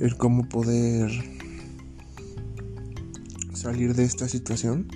el 0.00 0.16
cómo 0.16 0.48
poder 0.48 1.10
salir 3.54 3.94
de 3.94 4.04
esta 4.04 4.28
situación. 4.28 4.86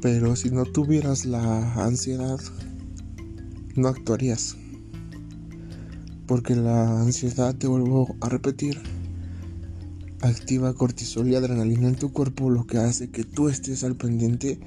Pero 0.00 0.36
si 0.36 0.50
no 0.50 0.64
tuvieras 0.64 1.24
la 1.24 1.74
ansiedad, 1.84 2.40
no 3.74 3.88
actuarías. 3.88 4.56
Porque 6.26 6.54
la 6.56 7.00
ansiedad, 7.00 7.54
te 7.54 7.66
vuelvo 7.66 8.16
a 8.20 8.28
repetir, 8.28 8.80
activa 10.20 10.74
cortisol 10.74 11.28
y 11.28 11.34
adrenalina 11.34 11.88
en 11.88 11.96
tu 11.96 12.12
cuerpo, 12.12 12.50
lo 12.50 12.66
que 12.66 12.78
hace 12.78 13.10
que 13.10 13.24
tú 13.24 13.48
estés 13.48 13.84
al 13.84 13.96
pendiente 13.96 14.58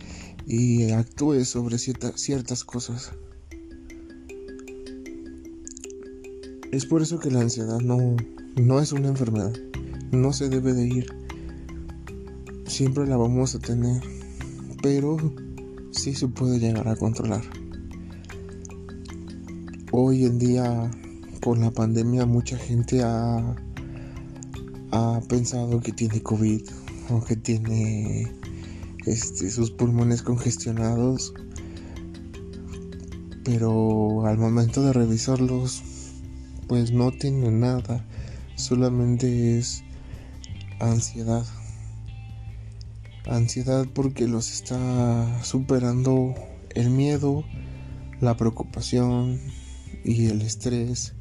y 0.46 0.92
actúes 0.92 1.50
sobre 1.50 1.78
ciertas 1.78 2.64
cosas. 2.64 3.12
Es 6.72 6.86
por 6.86 7.02
eso 7.02 7.20
que 7.20 7.32
la 7.32 7.42
ansiedad 7.42 7.80
no, 7.80 8.16
no 8.56 8.80
es 8.80 8.92
una 8.92 9.08
enfermedad, 9.08 9.54
no 10.12 10.34
se 10.34 10.50
debe 10.50 10.74
de 10.74 10.88
ir. 10.88 11.08
Siempre 12.66 13.08
la 13.08 13.18
vamos 13.18 13.56
a 13.56 13.60
tener, 13.60 14.02
pero 14.82 15.18
sí 15.92 16.14
se 16.14 16.28
puede 16.28 16.60
llegar 16.60 16.88
a 16.88 16.96
controlar. 16.96 17.42
Hoy 19.92 20.26
en 20.26 20.38
día, 20.38 20.92
con 21.42 21.62
la 21.62 21.72
pandemia, 21.72 22.28
mucha 22.28 22.58
gente 22.58 23.02
ha 23.04 23.56
ha 24.92 25.22
pensado 25.28 25.80
que 25.80 25.92
tiene 25.92 26.22
COVID 26.22 26.62
o 27.10 27.24
que 27.24 27.36
tiene 27.36 28.32
este, 29.06 29.50
sus 29.50 29.72
pulmones 29.72 30.22
congestionados, 30.22 31.34
pero 33.44 34.26
al 34.26 34.38
momento 34.38 34.84
de 34.84 34.94
revisarlos 34.94 35.84
pues 36.68 36.92
no 36.92 37.12
tiene 37.12 37.50
nada, 37.52 38.06
solamente 38.56 39.58
es 39.58 39.84
ansiedad. 40.80 41.46
Ansiedad 43.26 43.88
porque 43.94 44.28
los 44.28 44.52
está 44.52 45.44
superando 45.44 46.36
el 46.76 46.92
miedo, 46.92 47.44
la 48.22 48.38
preocupación 48.38 49.40
y 50.04 50.28
el 50.28 50.42
estrés 50.42 51.14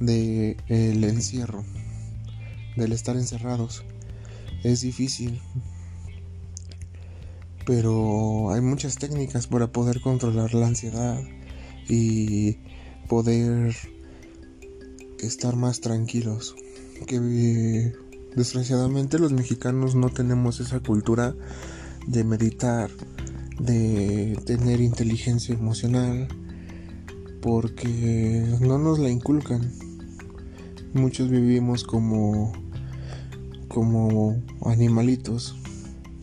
de 0.00 0.56
el 0.68 1.02
encierro, 1.04 1.64
del 2.78 2.92
estar 2.92 3.16
encerrados. 3.16 3.84
Es 4.64 4.80
difícil, 4.80 5.40
pero 7.66 8.50
hay 8.50 8.60
muchas 8.60 8.96
técnicas 8.96 9.46
para 9.46 9.70
poder 9.70 10.00
controlar 10.00 10.54
la 10.54 10.68
ansiedad 10.68 11.22
y 11.88 12.56
poder 13.08 13.76
estar 15.20 15.54
más 15.56 15.80
tranquilos. 15.80 16.56
Que 17.06 17.92
desgraciadamente 18.34 19.18
los 19.18 19.32
mexicanos 19.32 19.94
no 19.94 20.08
tenemos 20.08 20.60
esa 20.60 20.80
cultura 20.80 21.34
de 22.06 22.24
meditar, 22.24 22.90
de 23.60 24.38
tener 24.46 24.80
inteligencia 24.80 25.54
emocional, 25.54 26.26
porque 27.42 28.56
no 28.60 28.78
nos 28.78 28.98
la 28.98 29.10
inculcan. 29.10 29.72
Muchos 30.94 31.28
vivimos 31.28 31.84
como 31.84 32.52
como 33.68 34.42
animalitos 34.64 35.56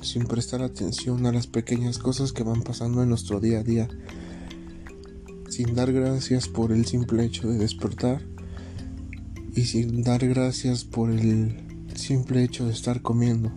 sin 0.01 0.25
prestar 0.25 0.61
atención 0.61 1.25
a 1.25 1.31
las 1.31 1.47
pequeñas 1.47 1.97
cosas 1.97 2.31
que 2.31 2.43
van 2.43 2.61
pasando 2.61 3.01
en 3.01 3.09
nuestro 3.09 3.39
día 3.39 3.59
a 3.59 3.63
día, 3.63 3.87
sin 5.49 5.73
dar 5.73 5.91
gracias 5.93 6.47
por 6.47 6.71
el 6.71 6.85
simple 6.85 7.25
hecho 7.25 7.47
de 7.47 7.57
despertar 7.57 8.21
y 9.55 9.65
sin 9.65 10.03
dar 10.03 10.27
gracias 10.27 10.83
por 10.83 11.09
el 11.09 11.87
simple 11.95 12.43
hecho 12.43 12.65
de 12.65 12.73
estar 12.73 13.01
comiendo, 13.01 13.51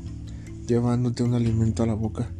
llevándote 0.66 1.22
un 1.22 1.34
alimento 1.34 1.82
a 1.82 1.86
la 1.86 1.94
boca. 1.94 2.30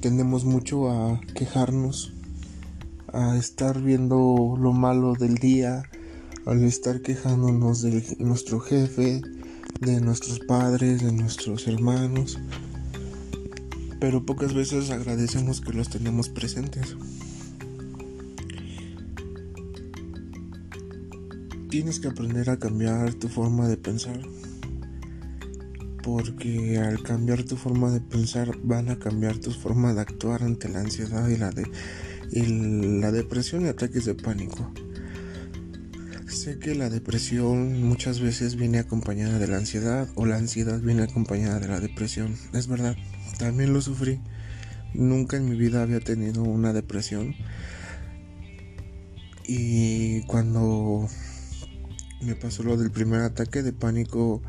Tendemos 0.00 0.44
mucho 0.44 0.90
a 0.90 1.20
quejarnos, 1.34 2.12
a 3.12 3.36
estar 3.36 3.80
viendo 3.80 4.56
lo 4.58 4.72
malo 4.72 5.14
del 5.14 5.36
día, 5.36 5.84
al 6.44 6.64
estar 6.64 7.02
quejándonos 7.02 7.82
de 7.82 8.04
nuestro 8.18 8.60
jefe, 8.60 9.22
de 9.80 10.00
nuestros 10.00 10.40
padres, 10.40 11.02
de 11.02 11.12
nuestros 11.12 11.66
hermanos, 11.68 12.38
pero 14.00 14.26
pocas 14.26 14.52
veces 14.52 14.90
agradecemos 14.90 15.60
que 15.60 15.72
los 15.72 15.88
tenemos 15.88 16.28
presentes. 16.28 16.96
Tienes 21.70 22.00
que 22.00 22.08
aprender 22.08 22.50
a 22.50 22.58
cambiar 22.58 23.14
tu 23.14 23.28
forma 23.28 23.68
de 23.68 23.76
pensar, 23.76 24.20
porque 26.02 26.78
al 26.78 27.02
cambiar 27.02 27.44
tu 27.44 27.56
forma 27.56 27.90
de 27.92 28.00
pensar 28.00 28.58
van 28.62 28.90
a 28.90 28.98
cambiar 28.98 29.38
tu 29.38 29.52
forma 29.52 29.94
de 29.94 30.00
actuar 30.00 30.42
ante 30.42 30.68
la 30.68 30.80
ansiedad 30.80 31.28
y 31.28 31.36
la, 31.36 31.50
de, 31.50 31.64
y 32.30 33.00
la 33.00 33.12
depresión 33.12 33.64
y 33.64 33.68
ataques 33.68 34.04
de 34.04 34.14
pánico. 34.14 34.70
Sé 36.32 36.58
que 36.58 36.74
la 36.74 36.88
depresión 36.88 37.82
muchas 37.82 38.18
veces 38.18 38.56
viene 38.56 38.78
acompañada 38.78 39.38
de 39.38 39.46
la 39.46 39.58
ansiedad 39.58 40.08
o 40.14 40.24
la 40.24 40.38
ansiedad 40.38 40.80
viene 40.80 41.02
acompañada 41.02 41.60
de 41.60 41.68
la 41.68 41.78
depresión. 41.78 42.36
Es 42.54 42.68
verdad, 42.68 42.96
también 43.38 43.74
lo 43.74 43.82
sufrí. 43.82 44.18
Nunca 44.94 45.36
en 45.36 45.48
mi 45.48 45.56
vida 45.56 45.82
había 45.82 46.00
tenido 46.00 46.42
una 46.42 46.72
depresión. 46.72 47.36
Y 49.46 50.22
cuando 50.22 51.06
me 52.22 52.34
pasó 52.34 52.62
lo 52.62 52.78
del 52.78 52.90
primer 52.90 53.20
ataque 53.20 53.62
de 53.62 53.74
pánico, 53.74 54.42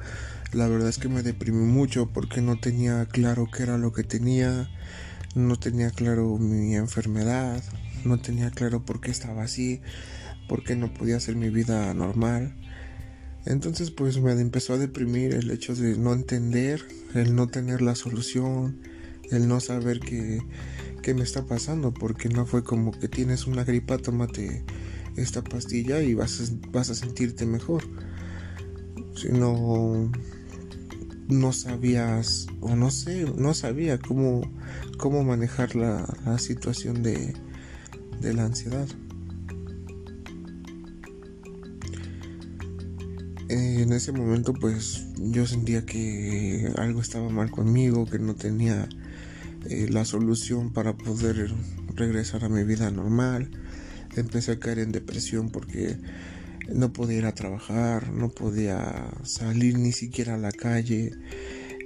la 0.53 0.69
verdad 0.69 0.87
es 0.87 0.97
que 0.97 1.09
me 1.09 1.21
deprimí 1.21 1.65
mucho 1.65 2.07
porque 2.07 2.41
no 2.41 2.57
tenía 2.59 3.05
claro 3.07 3.49
qué 3.51 3.63
era 3.63 3.77
lo 3.77 3.91
que 3.91 4.03
tenía, 4.03 4.69
no 5.35 5.59
tenía 5.59 5.91
claro 5.91 6.37
mi 6.37 6.75
enfermedad, 6.75 7.61
no 8.05 8.19
tenía 8.19 8.51
claro 8.51 8.85
por 8.85 9.01
qué 9.01 9.11
estaba 9.11 9.43
así 9.43 9.81
porque 10.47 10.75
no 10.75 10.93
podía 10.93 11.17
hacer 11.17 11.35
mi 11.35 11.49
vida 11.49 11.93
normal. 11.93 12.55
Entonces 13.45 13.91
pues 13.91 14.19
me 14.19 14.31
empezó 14.31 14.73
a 14.73 14.77
deprimir 14.77 15.33
el 15.33 15.51
hecho 15.51 15.75
de 15.75 15.97
no 15.97 16.13
entender, 16.13 16.85
el 17.13 17.35
no 17.35 17.47
tener 17.47 17.81
la 17.81 17.95
solución, 17.95 18.79
el 19.31 19.47
no 19.47 19.59
saber 19.59 19.99
qué, 19.99 20.41
qué 21.01 21.13
me 21.13 21.23
está 21.23 21.45
pasando, 21.45 21.93
porque 21.93 22.29
no 22.29 22.45
fue 22.45 22.63
como 22.63 22.91
que 22.91 23.07
tienes 23.07 23.45
una 23.47 23.63
gripa, 23.63 23.97
tómate 23.97 24.63
esta 25.17 25.43
pastilla 25.43 26.01
y 26.01 26.13
vas 26.13 26.39
a, 26.39 26.69
vas 26.71 26.89
a 26.89 26.95
sentirte 26.95 27.45
mejor. 27.45 27.83
Sino 29.15 30.09
no 31.27 31.53
sabías 31.53 32.47
o 32.61 32.75
no 32.75 32.91
sé, 32.91 33.25
no 33.37 33.53
sabía 33.53 33.97
cómo, 33.97 34.41
cómo 34.97 35.23
manejar 35.23 35.75
la, 35.75 36.17
la 36.25 36.39
situación 36.39 37.03
de, 37.03 37.33
de 38.21 38.33
la 38.33 38.45
ansiedad. 38.45 38.87
En 43.53 43.93
ese 43.93 44.11
momento 44.11 44.53
pues 44.53 45.05
yo 45.17 45.45
sentía 45.45 45.85
que 45.85 46.71
algo 46.77 47.01
estaba 47.01 47.29
mal 47.29 47.51
conmigo, 47.51 48.05
que 48.05 48.19
no 48.19 48.35
tenía 48.35 48.87
eh, 49.69 49.87
la 49.89 50.05
solución 50.05 50.73
para 50.73 50.97
poder 50.97 51.51
regresar 51.95 52.43
a 52.43 52.49
mi 52.49 52.63
vida 52.63 52.89
normal. 52.91 53.49
Empecé 54.15 54.53
a 54.53 54.59
caer 54.59 54.79
en 54.79 54.91
depresión 54.91 55.49
porque 55.49 55.97
no 56.71 56.93
podía 56.93 57.17
ir 57.19 57.25
a 57.25 57.33
trabajar, 57.33 58.11
no 58.11 58.29
podía 58.29 59.09
salir 59.23 59.77
ni 59.77 59.91
siquiera 59.91 60.35
a 60.35 60.37
la 60.37 60.51
calle. 60.51 61.11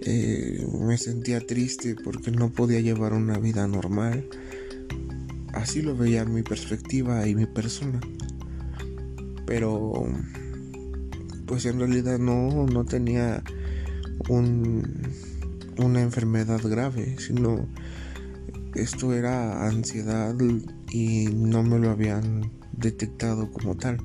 Eh, 0.06 0.66
me 0.80 0.98
sentía 0.98 1.46
triste 1.46 1.96
porque 1.96 2.32
no 2.32 2.52
podía 2.52 2.80
llevar 2.80 3.14
una 3.14 3.38
vida 3.40 3.68
normal. 3.68 4.28
Así 5.54 5.82
lo 5.82 5.96
veía 5.98 6.24
mi 6.26 6.44
perspectiva 6.44 7.28
y 7.28 7.36
mi 7.36 7.46
persona. 7.46 8.00
Pero 9.46 10.08
pues 11.48 11.66
en 11.66 11.80
realidad 11.80 12.20
no, 12.20 12.66
no 12.66 12.86
tenía 12.86 13.42
un, 14.30 14.84
una 15.78 16.02
enfermedad 16.02 16.62
grave, 16.64 17.16
sino 17.20 17.68
esto 18.76 19.14
era 19.14 19.68
ansiedad 19.68 20.36
y 20.92 21.26
no 21.28 21.64
me 21.64 21.80
lo 21.80 21.90
habían 21.90 22.52
detectado 22.74 23.52
como 23.52 23.76
tal. 23.76 23.98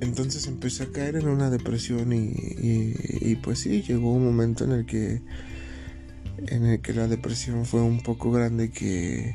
Entonces 0.00 0.46
empecé 0.46 0.84
a 0.84 0.92
caer 0.92 1.16
en 1.16 1.28
una 1.28 1.50
depresión 1.50 2.12
y, 2.12 2.32
y, 2.60 3.36
pues 3.42 3.58
sí, 3.60 3.82
llegó 3.82 4.12
un 4.12 4.24
momento 4.24 4.64
en 4.64 4.72
el 4.72 4.86
que 4.86 5.22
en 6.46 6.66
el 6.66 6.80
que 6.80 6.94
la 6.94 7.08
depresión 7.08 7.66
fue 7.66 7.82
un 7.82 8.00
poco 8.00 8.30
grande 8.30 8.70
que, 8.70 9.34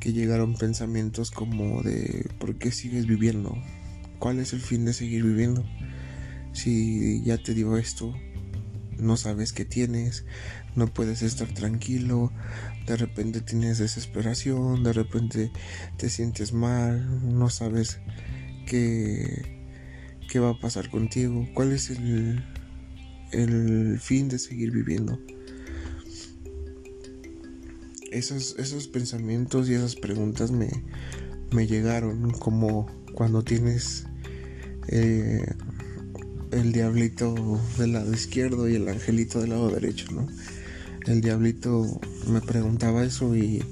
que 0.00 0.12
llegaron 0.12 0.54
pensamientos 0.54 1.30
como 1.30 1.80
de 1.82 2.28
¿por 2.40 2.58
qué 2.58 2.72
sigues 2.72 3.06
viviendo? 3.06 3.56
¿Cuál 4.18 4.40
es 4.40 4.52
el 4.52 4.60
fin 4.60 4.84
de 4.84 4.92
seguir 4.92 5.22
viviendo? 5.24 5.64
Si 6.52 7.22
ya 7.22 7.38
te 7.38 7.54
digo 7.54 7.76
esto, 7.76 8.14
no 8.98 9.16
sabes 9.16 9.52
qué 9.52 9.64
tienes, 9.64 10.24
no 10.74 10.92
puedes 10.92 11.22
estar 11.22 11.48
tranquilo, 11.48 12.32
de 12.86 12.96
repente 12.96 13.40
tienes 13.40 13.78
desesperación, 13.78 14.82
de 14.82 14.92
repente 14.92 15.52
te 15.96 16.10
sientes 16.10 16.52
mal, 16.52 17.38
no 17.38 17.48
sabes 17.48 18.00
qué, 18.66 19.70
qué 20.28 20.40
va 20.40 20.50
a 20.50 20.58
pasar 20.58 20.90
contigo, 20.90 21.46
cuál 21.54 21.72
es 21.72 21.90
el, 21.90 22.44
el 23.32 23.98
fin 24.00 24.28
de 24.28 24.38
seguir 24.38 24.72
viviendo. 24.72 25.20
Esos, 28.10 28.56
esos 28.58 28.88
pensamientos 28.88 29.68
y 29.68 29.74
esas 29.74 29.94
preguntas 29.94 30.50
me, 30.50 30.70
me 31.52 31.66
llegaron 31.66 32.30
como 32.30 32.97
cuando 33.18 33.42
tienes 33.42 34.06
eh, 34.86 35.44
el 36.52 36.70
diablito 36.70 37.60
del 37.76 37.94
lado 37.94 38.12
izquierdo 38.12 38.68
y 38.68 38.76
el 38.76 38.88
angelito 38.88 39.40
del 39.40 39.50
lado 39.50 39.70
derecho, 39.70 40.06
¿no? 40.12 40.28
El 41.04 41.20
diablito 41.20 42.00
me 42.28 42.40
preguntaba 42.40 43.02
eso 43.02 43.34
y, 43.34 43.64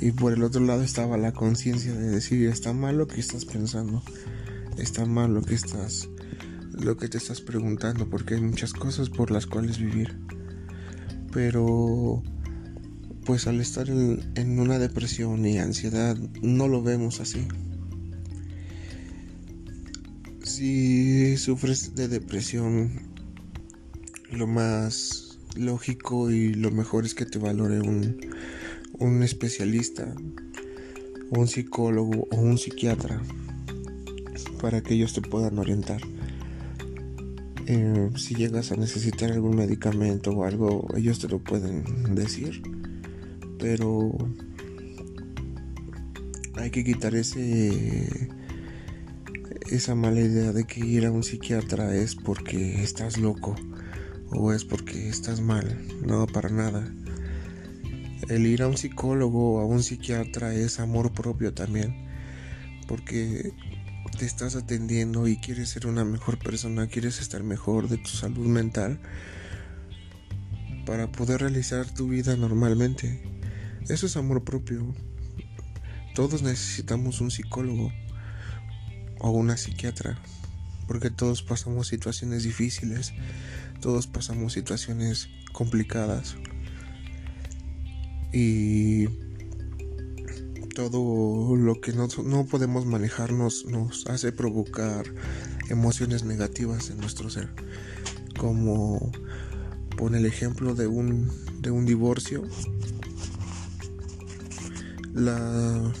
y 0.00 0.10
por 0.10 0.32
el 0.32 0.42
otro 0.42 0.64
lado 0.64 0.82
estaba 0.82 1.16
la 1.16 1.30
conciencia 1.30 1.94
de 1.94 2.08
decir, 2.08 2.48
está 2.48 2.72
mal 2.72 2.98
lo 2.98 3.06
que 3.06 3.20
estás 3.20 3.44
pensando, 3.44 4.02
está 4.78 5.06
mal 5.06 5.32
lo 5.32 5.42
que 5.42 5.54
estás, 5.54 6.08
lo 6.72 6.96
que 6.96 7.06
te 7.08 7.18
estás 7.18 7.40
preguntando, 7.40 8.10
porque 8.10 8.34
hay 8.34 8.40
muchas 8.40 8.72
cosas 8.72 9.10
por 9.10 9.30
las 9.30 9.46
cuales 9.46 9.78
vivir. 9.78 10.18
Pero 11.32 12.20
pues 13.24 13.46
al 13.46 13.60
estar 13.60 13.88
en 13.88 14.58
una 14.58 14.80
depresión 14.80 15.46
y 15.46 15.58
ansiedad 15.58 16.16
no 16.42 16.66
lo 16.66 16.82
vemos 16.82 17.20
así 17.20 17.46
si 20.58 21.36
sufres 21.36 21.94
de 21.94 22.08
depresión, 22.08 22.90
lo 24.32 24.48
más 24.48 25.38
lógico 25.54 26.32
y 26.32 26.52
lo 26.52 26.72
mejor 26.72 27.04
es 27.04 27.14
que 27.14 27.26
te 27.26 27.38
valore 27.38 27.80
un, 27.80 28.16
un 28.98 29.22
especialista. 29.22 30.12
un 31.30 31.46
psicólogo 31.46 32.26
o 32.32 32.36
un 32.40 32.58
psiquiatra 32.58 33.22
para 34.60 34.82
que 34.82 34.94
ellos 34.94 35.12
te 35.12 35.20
puedan 35.20 35.60
orientar. 35.60 36.00
Eh, 37.66 38.10
si 38.16 38.34
llegas 38.34 38.72
a 38.72 38.76
necesitar 38.76 39.30
algún 39.30 39.54
medicamento 39.54 40.32
o 40.32 40.42
algo, 40.42 40.88
ellos 40.96 41.20
te 41.20 41.28
lo 41.28 41.38
pueden 41.38 41.84
decir. 42.16 42.62
Pero 43.60 44.10
hay 46.56 46.70
que 46.70 46.82
quitar 46.82 47.14
ese 47.14 48.28
esa 49.70 49.94
mala 49.94 50.20
idea 50.20 50.52
de 50.52 50.64
que 50.64 50.80
ir 50.80 51.04
a 51.06 51.10
un 51.10 51.22
psiquiatra 51.22 51.94
es 51.94 52.14
porque 52.14 52.82
estás 52.82 53.18
loco 53.18 53.54
o 54.30 54.52
es 54.52 54.64
porque 54.64 55.08
estás 55.08 55.40
mal. 55.40 55.86
No, 56.04 56.26
para 56.26 56.48
nada. 56.48 56.90
El 58.28 58.46
ir 58.46 58.62
a 58.62 58.68
un 58.68 58.76
psicólogo 58.76 59.54
o 59.54 59.60
a 59.60 59.66
un 59.66 59.82
psiquiatra 59.82 60.54
es 60.54 60.80
amor 60.80 61.12
propio 61.12 61.52
también. 61.52 62.08
Porque 62.86 63.52
te 64.18 64.24
estás 64.24 64.56
atendiendo 64.56 65.28
y 65.28 65.36
quieres 65.36 65.68
ser 65.68 65.86
una 65.86 66.04
mejor 66.04 66.38
persona, 66.38 66.88
quieres 66.88 67.20
estar 67.20 67.42
mejor 67.42 67.88
de 67.88 67.98
tu 67.98 68.08
salud 68.08 68.46
mental 68.46 69.00
para 70.86 71.12
poder 71.12 71.42
realizar 71.42 71.92
tu 71.92 72.08
vida 72.08 72.36
normalmente. 72.36 73.22
Eso 73.88 74.06
es 74.06 74.16
amor 74.16 74.44
propio. 74.44 74.94
Todos 76.14 76.42
necesitamos 76.42 77.20
un 77.20 77.30
psicólogo 77.30 77.92
o 79.20 79.30
una 79.30 79.56
psiquiatra, 79.56 80.18
porque 80.86 81.10
todos 81.10 81.42
pasamos 81.42 81.88
situaciones 81.88 82.44
difíciles, 82.44 83.12
todos 83.80 84.06
pasamos 84.06 84.52
situaciones 84.52 85.28
complicadas 85.52 86.36
y 88.32 89.06
todo 90.74 91.56
lo 91.56 91.80
que 91.80 91.92
no, 91.92 92.06
no 92.24 92.46
podemos 92.46 92.86
manejarnos 92.86 93.66
nos 93.66 94.06
hace 94.06 94.30
provocar 94.30 95.06
emociones 95.70 96.24
negativas 96.24 96.90
en 96.90 96.98
nuestro 96.98 97.30
ser. 97.30 97.48
Como 98.38 99.10
pone 99.96 100.18
el 100.18 100.26
ejemplo 100.26 100.74
de 100.74 100.86
un, 100.86 101.28
de 101.60 101.72
un 101.72 101.84
divorcio. 101.84 102.44
La, 105.12 105.92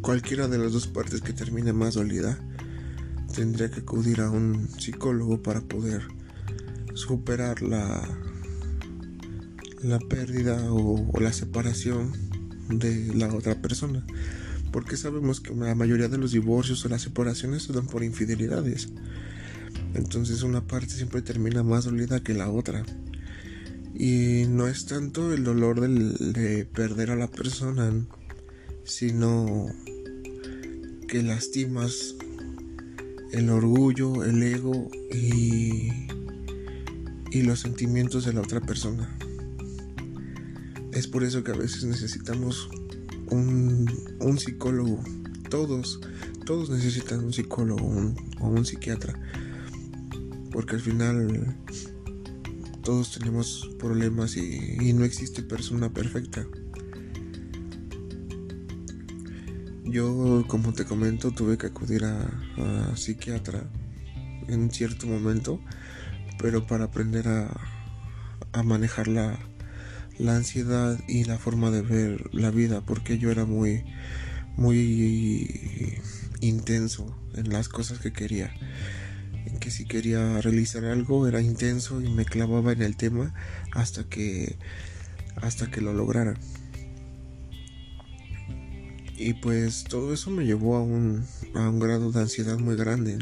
cualquiera 0.00 0.48
de 0.48 0.58
las 0.58 0.72
dos 0.72 0.86
partes 0.86 1.20
que 1.20 1.32
termine 1.32 1.72
más 1.72 1.94
dolida 1.94 2.38
tendría 3.34 3.70
que 3.70 3.80
acudir 3.80 4.20
a 4.20 4.30
un 4.30 4.68
psicólogo 4.78 5.42
para 5.42 5.60
poder 5.60 6.02
superar 6.94 7.62
la, 7.62 8.02
la 9.82 9.98
pérdida 9.98 10.72
o 10.72 11.20
la 11.20 11.32
separación 11.32 12.12
de 12.68 13.14
la 13.14 13.32
otra 13.34 13.60
persona. 13.60 14.04
Porque 14.72 14.96
sabemos 14.96 15.40
que 15.40 15.54
la 15.54 15.74
mayoría 15.74 16.08
de 16.08 16.18
los 16.18 16.32
divorcios 16.32 16.84
o 16.84 16.88
las 16.88 17.02
separaciones 17.02 17.64
se 17.64 17.72
dan 17.72 17.86
por 17.86 18.04
infidelidades. 18.04 18.88
Entonces 19.94 20.42
una 20.42 20.66
parte 20.66 20.94
siempre 20.94 21.22
termina 21.22 21.62
más 21.62 21.84
dolida 21.84 22.22
que 22.22 22.34
la 22.34 22.50
otra. 22.50 22.84
Y 23.94 24.44
no 24.48 24.68
es 24.68 24.86
tanto 24.86 25.32
el 25.32 25.44
dolor 25.44 25.80
de 25.80 26.64
perder 26.64 27.10
a 27.10 27.16
la 27.16 27.28
persona, 27.28 27.92
sino 28.84 29.66
que 31.10 31.24
lastimas 31.24 32.14
el 33.32 33.50
orgullo, 33.50 34.22
el 34.22 34.40
ego 34.44 34.88
y, 35.12 35.90
y 37.32 37.42
los 37.42 37.58
sentimientos 37.58 38.24
de 38.24 38.32
la 38.32 38.42
otra 38.42 38.60
persona. 38.60 39.12
Es 40.92 41.08
por 41.08 41.24
eso 41.24 41.42
que 41.42 41.50
a 41.50 41.56
veces 41.56 41.82
necesitamos 41.82 42.70
un, 43.30 43.88
psicólogo. 44.38 45.02
Todos, 45.48 46.00
todos 46.46 46.70
necesitan 46.70 47.24
un 47.24 47.32
psicólogo 47.32 48.14
o 48.40 48.48
un 48.48 48.64
psiquiatra. 48.64 49.20
Porque 50.52 50.76
al 50.76 50.80
final 50.80 51.56
todos 52.84 53.18
tenemos 53.18 53.68
problemas 53.80 54.36
y, 54.36 54.92
no 54.92 55.04
existe 55.04 55.42
persona 55.42 55.92
perfecta. 55.92 56.46
Yo, 59.90 60.44
como 60.46 60.72
te 60.72 60.84
comento, 60.84 61.32
tuve 61.32 61.58
que 61.58 61.66
acudir 61.66 62.04
a, 62.04 62.94
psiquiatra 62.96 63.64
en 64.46 64.70
cierto 64.70 65.08
momento, 65.08 65.60
pero 66.38 66.64
para 66.64 66.84
aprender 66.84 67.26
a, 67.26 68.62
manejar 68.62 69.08
la, 69.08 69.36
ansiedad 70.28 70.96
y 71.08 71.24
la 71.24 71.38
forma 71.38 71.72
de 71.72 71.82
ver 71.82 72.32
la 72.32 72.52
vida 72.52 72.82
porque 72.82 73.18
yo 73.18 73.32
era 73.32 73.46
muy 73.46 73.84
muy 74.56 75.98
intenso 76.40 77.18
en 77.34 77.50
las 77.50 77.68
cosas 77.68 77.98
que 77.98 78.12
quería. 78.12 78.54
Que 79.58 79.72
si 79.72 79.86
quería 79.86 80.40
realizar 80.40 80.84
algo 80.84 81.26
era 81.26 81.40
intenso 81.40 82.00
y 82.00 82.08
me 82.10 82.24
clavaba 82.24 82.70
en 82.72 82.82
el 82.82 82.96
tema 82.96 83.34
hasta 83.72 84.04
que 84.04 84.56
hasta 85.36 85.68
que 85.68 85.80
lo 85.80 85.92
lograra 85.92 86.34
y 89.20 89.34
pues 89.34 89.84
todo 89.84 90.12
eso 90.12 90.30
me 90.30 90.46
llevó 90.46 90.76
a 90.76 90.82
un, 90.82 91.24
a 91.54 91.68
un 91.68 91.78
grado 91.78 92.10
de 92.10 92.20
ansiedad 92.20 92.58
muy 92.58 92.74
grande 92.74 93.18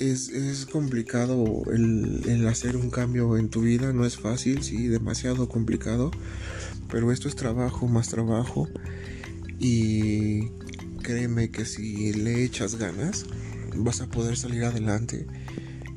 es, 0.00 0.66
complicado 0.66 1.62
el, 1.72 2.46
hacer 2.48 2.76
un 2.76 2.90
cambio 2.90 3.36
en 3.36 3.48
tu 3.50 3.62
vida, 3.62 3.92
no 3.92 4.06
es 4.06 4.16
fácil, 4.16 4.62
sí, 4.62 4.88
demasiado 4.88 5.48
complicado, 5.48 6.10
pero 6.90 7.12
esto 7.12 7.28
es 7.28 7.36
trabajo 7.36 7.86
más 7.86 8.08
trabajo 8.08 8.68
y 9.58 10.48
créeme 11.02 11.50
que 11.50 11.64
si 11.64 12.12
le 12.14 12.44
echas 12.44 12.76
ganas 12.76 13.26
vas 13.76 14.00
a 14.00 14.08
poder 14.08 14.36
salir 14.36 14.64
adelante 14.64 15.26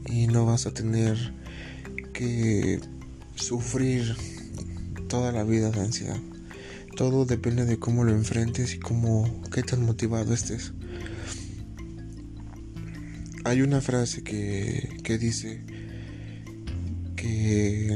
y 0.09 0.27
no 0.27 0.45
vas 0.45 0.65
a 0.65 0.73
tener 0.73 1.33
que 2.13 2.79
sufrir 3.35 4.15
toda 5.07 5.31
la 5.31 5.43
vida 5.43 5.71
de 5.71 5.79
ansiedad. 5.79 6.32
Todo 6.95 7.25
depende 7.25 7.65
de 7.65 7.79
cómo 7.79 8.03
lo 8.03 8.11
enfrentes 8.11 8.75
y 8.75 8.79
cómo 8.79 9.41
qué 9.51 9.63
tan 9.63 9.83
motivado 9.83 10.33
estés. 10.33 10.73
Hay 13.45 13.61
una 13.61 13.81
frase 13.81 14.23
que, 14.23 14.97
que 15.03 15.17
dice 15.17 15.61
que 17.15 17.95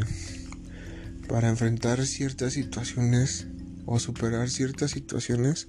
para 1.28 1.50
enfrentar 1.50 2.06
ciertas 2.06 2.54
situaciones 2.54 3.48
o 3.86 4.00
superar 4.00 4.50
ciertas 4.50 4.92
situaciones 4.92 5.68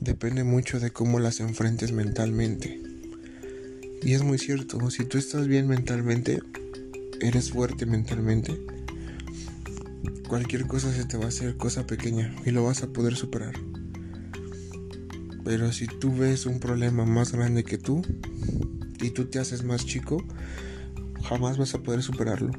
depende 0.00 0.42
mucho 0.42 0.80
de 0.80 0.90
cómo 0.90 1.20
las 1.20 1.40
enfrentes 1.40 1.92
mentalmente. 1.92 2.82
Y 4.02 4.14
es 4.14 4.22
muy 4.22 4.38
cierto, 4.38 4.90
si 4.90 5.04
tú 5.04 5.18
estás 5.18 5.46
bien 5.46 5.68
mentalmente, 5.68 6.40
eres 7.20 7.52
fuerte 7.52 7.86
mentalmente, 7.86 8.60
cualquier 10.28 10.66
cosa 10.66 10.92
se 10.92 11.04
te 11.04 11.16
va 11.16 11.26
a 11.26 11.28
hacer 11.28 11.56
cosa 11.56 11.86
pequeña 11.86 12.34
y 12.44 12.50
lo 12.50 12.64
vas 12.64 12.82
a 12.82 12.88
poder 12.88 13.16
superar. 13.16 13.54
Pero 15.44 15.72
si 15.72 15.86
tú 15.86 16.14
ves 16.14 16.46
un 16.46 16.60
problema 16.60 17.04
más 17.04 17.32
grande 17.32 17.64
que 17.64 17.78
tú 17.78 18.02
y 19.00 19.10
tú 19.10 19.26
te 19.26 19.38
haces 19.38 19.64
más 19.64 19.84
chico, 19.84 20.24
jamás 21.24 21.58
vas 21.58 21.74
a 21.74 21.82
poder 21.82 22.02
superarlo. 22.02 22.50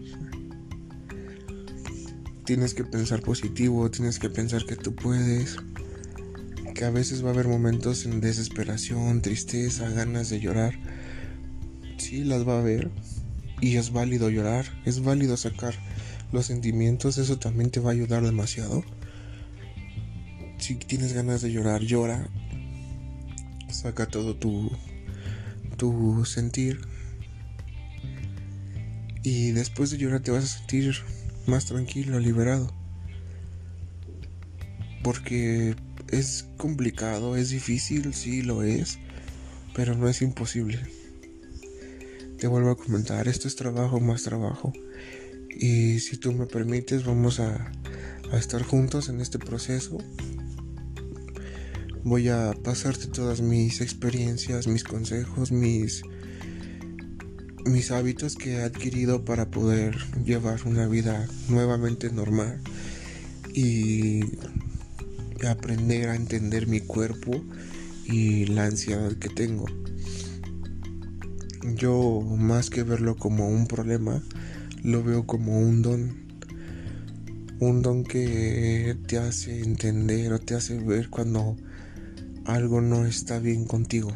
Tienes 2.46 2.74
que 2.74 2.84
pensar 2.84 3.22
positivo, 3.22 3.90
tienes 3.90 4.20
que 4.20 4.30
pensar 4.30 4.66
que 4.66 4.76
tú 4.76 4.94
puedes, 4.94 5.56
que 6.76 6.84
a 6.84 6.90
veces 6.90 7.24
va 7.24 7.30
a 7.30 7.34
haber 7.34 7.48
momentos 7.48 8.06
en 8.06 8.20
desesperación, 8.20 9.22
tristeza, 9.22 9.90
ganas 9.90 10.30
de 10.30 10.42
llorar. 10.42 10.74
Sí, 11.98 12.26
las 12.26 12.46
va 12.46 12.56
a 12.56 12.60
haber 12.60 12.92
y 13.62 13.78
es 13.78 13.94
válido 13.94 14.30
llorar, 14.30 14.66
es 14.84 15.02
válido 15.02 15.38
sacar 15.38 15.74
los 16.34 16.48
sentimientos, 16.48 17.20
eso 17.20 17.38
también 17.38 17.70
te 17.70 17.80
va 17.80 17.92
a 17.92 17.94
ayudar 17.94 18.24
demasiado. 18.24 18.84
Si 20.58 20.76
tienes 20.76 21.14
ganas 21.14 21.42
de 21.42 21.52
llorar, 21.52 21.82
llora, 21.82 22.28
saca 23.70 24.08
todo 24.08 24.36
tu, 24.36 24.72
tu 25.78 26.26
sentir. 26.26 26.82
Y 29.22 29.52
después 29.52 29.92
de 29.92 29.98
llorar 30.00 30.22
te 30.22 30.32
vas 30.32 30.44
a 30.44 30.58
sentir 30.58 30.96
más 31.46 31.66
tranquilo, 31.66 32.20
liberado. 32.20 32.74
Porque 35.04 35.76
es 36.12 36.48
complicado, 36.58 37.36
es 37.36 37.52
difícil, 37.52 38.14
sí 38.16 38.42
lo 38.42 38.64
es, 38.64 38.98
pero 39.76 39.96
no 39.96 40.10
es 40.10 40.22
imposible. 40.24 40.80
Te 42.40 42.48
vuelvo 42.48 42.72
a 42.72 42.78
comentar, 42.78 43.28
esto 43.28 43.48
es 43.48 43.56
trabajo 43.56 44.00
más 44.00 44.24
trabajo. 44.24 44.74
Y 45.56 46.00
si 46.00 46.18
tú 46.18 46.34
me 46.34 46.46
permites, 46.46 47.06
vamos 47.06 47.40
a, 47.40 47.72
a 48.32 48.38
estar 48.38 48.64
juntos 48.64 49.10
en 49.10 49.22
este 49.22 49.40
proceso 49.40 49.98
voy 52.06 52.28
a 52.28 52.54
pasarte 52.64 53.08
todas 53.08 53.40
mis 53.40 53.80
experiencias, 53.80 54.68
mis 54.68 54.84
consejos, 54.84 55.54
mis 55.54 56.04
mis 57.66 57.92
hábitos 57.92 58.36
que 58.36 58.56
he 58.56 58.62
adquirido 58.62 59.24
para 59.24 59.50
poder 59.50 59.96
llevar 60.26 60.60
una 60.66 60.86
vida 60.88 61.28
nuevamente 61.48 62.12
normal 62.12 62.60
y 63.54 64.22
aprender 65.48 66.10
a 66.10 66.16
entender 66.16 66.68
mi 66.68 66.82
cuerpo 66.82 67.42
y 68.06 68.48
la 68.48 68.66
ansiedad 68.66 69.14
que 69.14 69.30
tengo. 69.30 69.66
Yo 71.76 72.22
más 72.22 72.70
que 72.70 72.84
verlo 72.84 73.16
como 73.16 73.48
un 73.48 73.68
problema, 73.68 74.22
lo 74.84 75.02
veo 75.02 75.26
como 75.26 75.60
un 75.60 75.82
don. 75.82 76.24
Un 77.60 77.82
don 77.82 78.04
que 78.04 78.98
te 79.08 79.18
hace 79.18 79.62
entender 79.62 80.34
o 80.34 80.40
te 80.40 80.56
hace 80.56 80.78
ver 80.78 81.10
cuando 81.10 81.56
algo 82.46 82.82
no 82.82 83.06
está 83.06 83.40
bien 83.40 83.66
contigo 83.66 84.12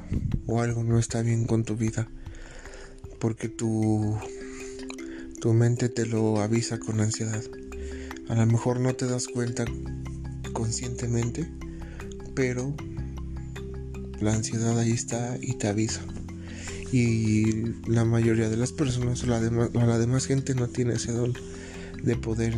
o 0.45 0.61
algo 0.61 0.83
no 0.83 0.99
está 0.99 1.21
bien 1.21 1.45
con 1.45 1.63
tu 1.63 1.77
vida. 1.77 2.09
Porque 3.19 3.47
tu, 3.47 4.17
tu 5.39 5.53
mente 5.53 5.87
te 5.87 6.05
lo 6.05 6.41
avisa 6.41 6.77
con 6.77 6.99
ansiedad. 6.99 7.43
A 8.27 8.35
lo 8.35 8.45
mejor 8.45 8.81
no 8.81 8.93
te 8.93 9.07
das 9.07 9.27
cuenta 9.27 9.63
conscientemente, 10.51 11.49
pero 12.35 12.75
la 14.19 14.33
ansiedad 14.33 14.77
ahí 14.77 14.91
está 14.91 15.37
y 15.41 15.53
te 15.53 15.67
avisa. 15.67 16.01
Y 16.91 17.73
la 17.89 18.05
mayoría 18.05 18.49
de 18.49 18.57
las 18.57 18.71
personas 18.71 19.23
o 19.23 19.27
la, 19.27 19.39
demás, 19.39 20.25
gente 20.25 20.55
no 20.55 20.67
tiene 20.67 20.93
ese 20.93 21.11
don 21.11 21.33
de 22.01 22.15
poder 22.15 22.55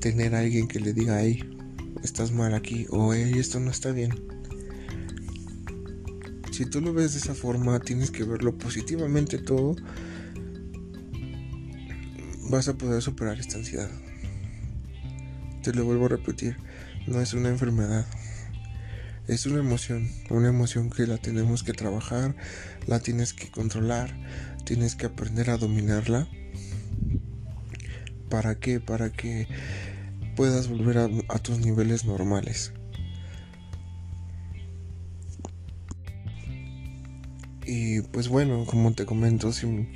tener 0.00 0.34
a 0.34 0.40
alguien 0.40 0.68
que 0.68 0.80
le 0.80 0.92
diga, 0.92 1.22
hey, 1.22 1.42
estás 2.02 2.32
mal 2.32 2.54
aquí 2.54 2.86
o 2.90 3.14
hey, 3.14 3.32
esto 3.36 3.60
no 3.60 3.70
está 3.70 3.92
bien. 3.92 4.12
Si 6.52 6.66
tú 6.66 6.80
lo 6.80 6.92
ves 6.92 7.14
de 7.14 7.20
esa 7.20 7.34
forma, 7.34 7.80
tienes 7.80 8.10
que 8.10 8.24
verlo 8.24 8.58
positivamente 8.58 9.38
todo, 9.38 9.76
vas 12.50 12.68
a 12.68 12.76
poder 12.76 13.00
superar 13.00 13.38
esta 13.38 13.56
ansiedad. 13.56 13.90
Te 15.62 15.72
lo 15.72 15.84
vuelvo 15.84 16.06
a 16.06 16.08
repetir, 16.08 16.56
no 17.06 17.20
es 17.20 17.32
una 17.32 17.48
enfermedad, 17.48 18.04
es 19.30 19.46
una 19.46 19.60
emoción, 19.60 20.08
una 20.28 20.48
emoción 20.48 20.90
que 20.90 21.06
la 21.06 21.16
tenemos 21.16 21.62
que 21.62 21.72
trabajar, 21.72 22.34
la 22.88 22.98
tienes 22.98 23.32
que 23.32 23.48
controlar, 23.48 24.12
tienes 24.64 24.96
que 24.96 25.06
aprender 25.06 25.50
a 25.50 25.56
dominarla. 25.56 26.28
¿Para 28.28 28.56
qué? 28.56 28.80
Para 28.80 29.12
que 29.12 29.46
puedas 30.34 30.68
volver 30.68 30.98
a, 30.98 31.38
tus 31.38 31.60
niveles 31.60 32.04
normales. 32.04 32.72
Y 37.64 38.00
pues 38.00 38.26
bueno, 38.26 38.64
como 38.66 38.94
te 38.94 39.06
comento, 39.06 39.52
si, 39.52 39.88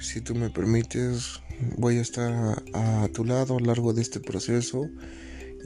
si 0.00 0.20
tú 0.22 0.34
me 0.34 0.50
permites, 0.50 1.40
voy 1.78 1.98
a 1.98 2.00
estar 2.00 2.32
a, 2.74 3.04
a 3.04 3.08
tu 3.10 3.24
lado 3.24 3.56
a 3.58 3.60
lo 3.60 3.66
largo 3.66 3.92
de 3.92 4.02
este 4.02 4.18
proceso 4.18 4.90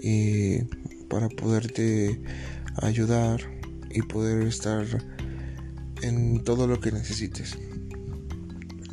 y 0.03 0.65
para 1.09 1.29
poderte 1.29 2.21
ayudar 2.77 3.41
y 3.91 4.03
poder 4.03 4.47
estar 4.47 4.85
en 6.03 6.43
todo 6.45 6.67
lo 6.67 6.81
que 6.81 6.93
necesites. 6.93 7.57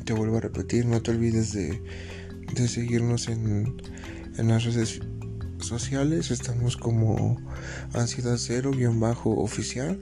Te 0.06 0.14
vuelvo 0.14 0.38
a 0.38 0.42
repetir, 0.42 0.86
no 0.86 1.02
te 1.02 1.12
olvides 1.12 1.54
de, 1.54 1.82
seguirnos 2.68 3.28
en, 3.28 3.82
en 4.38 4.48
las 4.48 4.64
redes 4.64 5.02
sociales. 5.60 6.32
Estamos 6.32 6.78
como 6.78 7.38
ansiedad 7.94 8.38
cero 8.38 8.72
guion 8.72 9.00
bajo 9.00 9.32
oficial. 9.42 10.00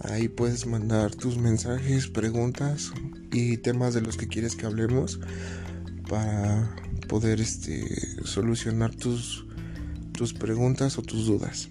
Ahí 0.00 0.28
puedes 0.28 0.66
mandar 0.66 1.14
tus 1.14 1.38
mensajes, 1.38 2.08
preguntas 2.08 2.92
y 3.32 3.56
temas 3.56 3.94
de 3.94 4.02
los 4.02 4.16
que 4.16 4.28
quieres 4.28 4.54
que 4.54 4.66
hablemos 4.66 5.20
para 6.08 6.76
poder 7.08 7.40
este, 7.40 7.84
solucionar 8.24 8.94
tus, 8.94 9.46
tus 10.12 10.34
preguntas 10.34 10.98
o 10.98 11.02
tus 11.02 11.26
dudas. 11.26 11.68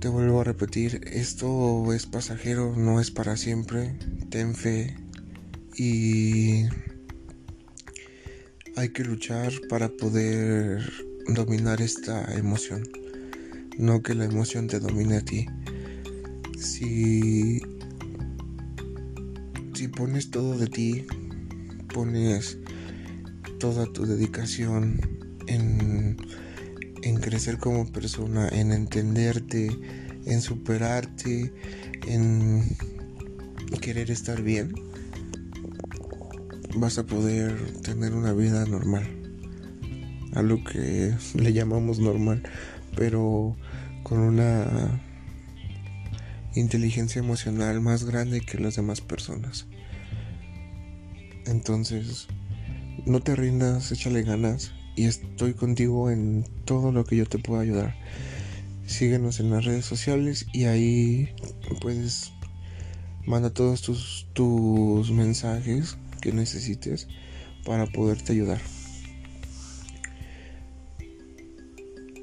Te 0.00 0.08
vuelvo 0.08 0.40
a 0.40 0.44
repetir, 0.44 1.02
esto 1.12 1.92
es 1.92 2.06
pasajero, 2.06 2.74
no 2.74 3.02
es 3.02 3.10
para 3.10 3.36
siempre. 3.36 3.94
Ten 4.30 4.54
fe 4.54 4.96
y 5.76 6.64
hay 8.76 8.88
que 8.94 9.04
luchar 9.04 9.52
para 9.68 9.90
poder 9.90 10.90
dominar 11.28 11.82
esta 11.82 12.34
emoción. 12.34 12.88
No 13.76 14.02
que 14.02 14.14
la 14.14 14.24
emoción 14.24 14.68
te 14.68 14.80
domine 14.80 15.18
a 15.18 15.20
ti. 15.20 15.44
Si, 16.58 17.60
si 19.74 19.88
pones 19.88 20.30
todo 20.30 20.56
de 20.56 20.68
ti, 20.68 21.04
pones 21.92 22.56
toda 23.58 23.84
tu 23.92 24.06
dedicación 24.06 24.98
en 25.46 26.16
en 27.02 27.16
crecer 27.16 27.58
como 27.58 27.86
persona, 27.86 28.48
en 28.48 28.72
entenderte, 28.72 29.70
en 30.26 30.40
superarte, 30.40 31.52
en 32.06 32.64
querer 33.80 34.10
estar 34.10 34.42
bien, 34.42 34.74
vas 36.76 36.98
a 36.98 37.06
poder 37.06 37.72
tener 37.82 38.14
una 38.14 38.32
vida 38.32 38.64
normal. 38.66 39.06
A 40.34 40.42
lo 40.42 40.62
que 40.62 41.14
le 41.34 41.52
llamamos 41.52 41.98
normal, 41.98 42.42
pero 42.96 43.56
con 44.02 44.20
una 44.20 45.00
inteligencia 46.54 47.20
emocional 47.20 47.80
más 47.80 48.04
grande 48.04 48.40
que 48.40 48.58
las 48.58 48.76
demás 48.76 49.00
personas. 49.00 49.66
Entonces, 51.46 52.28
no 53.06 53.20
te 53.20 53.34
rindas, 53.34 53.90
échale 53.92 54.22
ganas 54.22 54.72
y 55.00 55.06
estoy 55.06 55.54
contigo 55.54 56.10
en 56.10 56.44
todo 56.66 56.92
lo 56.92 57.06
que 57.06 57.16
yo 57.16 57.24
te 57.24 57.38
pueda 57.38 57.62
ayudar. 57.62 57.94
Síguenos 58.84 59.40
en 59.40 59.48
las 59.48 59.64
redes 59.64 59.86
sociales 59.86 60.44
y 60.52 60.64
ahí 60.64 61.30
puedes 61.80 62.34
mandar 63.24 63.52
todos 63.52 63.80
tus, 63.80 64.26
tus 64.34 65.10
mensajes 65.10 65.96
que 66.20 66.32
necesites 66.32 67.08
para 67.64 67.86
poderte 67.86 68.32
ayudar. 68.32 68.60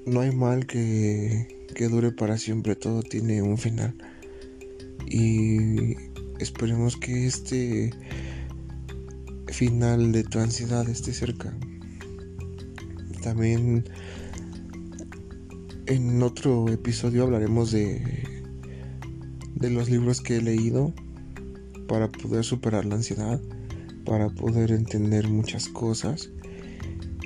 No 0.05 0.19
hay 0.19 0.29
mal 0.29 0.67
que, 0.67 1.65
que 1.73 1.87
dure 1.87 2.11
para 2.11 2.37
siempre, 2.37 2.75
todo 2.75 3.01
tiene 3.01 3.41
un 3.41 3.57
final. 3.57 3.95
Y 5.07 5.95
esperemos 6.39 6.95
que 6.95 7.25
este 7.25 7.89
final 9.47 10.11
de 10.11 10.23
tu 10.23 10.37
ansiedad 10.37 10.87
esté 10.87 11.11
cerca. 11.11 11.57
También 13.27 13.83
en 15.85 16.23
otro 16.23 16.69
episodio 16.69 17.23
hablaremos 17.23 17.73
de, 17.73 18.01
de 19.53 19.69
los 19.69 19.89
libros 19.89 20.21
que 20.21 20.37
he 20.37 20.41
leído 20.41 20.93
para 21.89 22.09
poder 22.09 22.45
superar 22.45 22.85
la 22.85 22.95
ansiedad, 22.95 23.41
para 24.05 24.29
poder 24.29 24.71
entender 24.71 25.27
muchas 25.27 25.67
cosas 25.67 26.29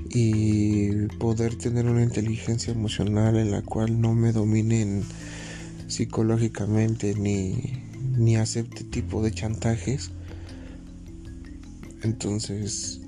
y 0.09 1.05
poder 1.19 1.53
tener 1.53 1.85
una 1.85 2.01
inteligencia 2.01 2.73
emocional 2.73 3.37
en 3.37 3.51
la 3.51 3.61
cual 3.61 4.01
no 4.01 4.15
me 4.15 4.31
dominen 4.31 5.03
psicológicamente 5.85 7.13
ni, 7.13 7.83
ni 8.17 8.37
acepte 8.37 8.85
tipo 8.85 9.21
de 9.21 9.29
chantajes. 9.33 10.09
Entonces, 12.01 13.00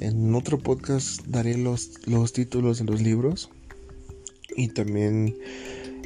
en 0.00 0.34
otro 0.34 0.58
podcast 0.58 1.24
daré 1.26 1.56
los, 1.56 2.06
los 2.06 2.32
títulos 2.32 2.78
de 2.78 2.84
los 2.84 3.00
libros 3.00 3.50
y 4.56 4.68
también 4.68 5.36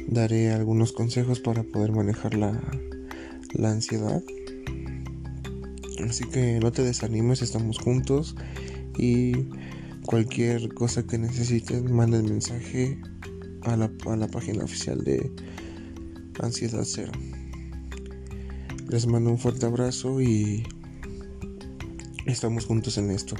daré 0.07 0.51
algunos 0.51 0.91
consejos 0.91 1.39
para 1.39 1.63
poder 1.63 1.91
manejar 1.91 2.35
la, 2.35 2.59
la 3.53 3.71
ansiedad. 3.71 4.23
Así 6.07 6.23
que 6.25 6.59
no 6.59 6.71
te 6.71 6.83
desanimes, 6.83 7.41
estamos 7.41 7.77
juntos 7.77 8.35
y 8.97 9.33
cualquier 10.05 10.73
cosa 10.73 11.05
que 11.05 11.17
necesiten, 11.17 11.93
manden 11.93 12.25
mensaje 12.25 12.99
a 13.63 13.75
la, 13.75 13.91
a 14.07 14.15
la 14.15 14.27
página 14.27 14.63
oficial 14.63 15.03
de 15.03 15.31
Ansiedad 16.39 16.83
Cero. 16.85 17.11
Les 18.87 19.05
mando 19.05 19.29
un 19.29 19.37
fuerte 19.37 19.65
abrazo 19.65 20.21
y 20.21 20.63
estamos 22.25 22.65
juntos 22.65 22.97
en 22.97 23.11
esto. 23.11 23.35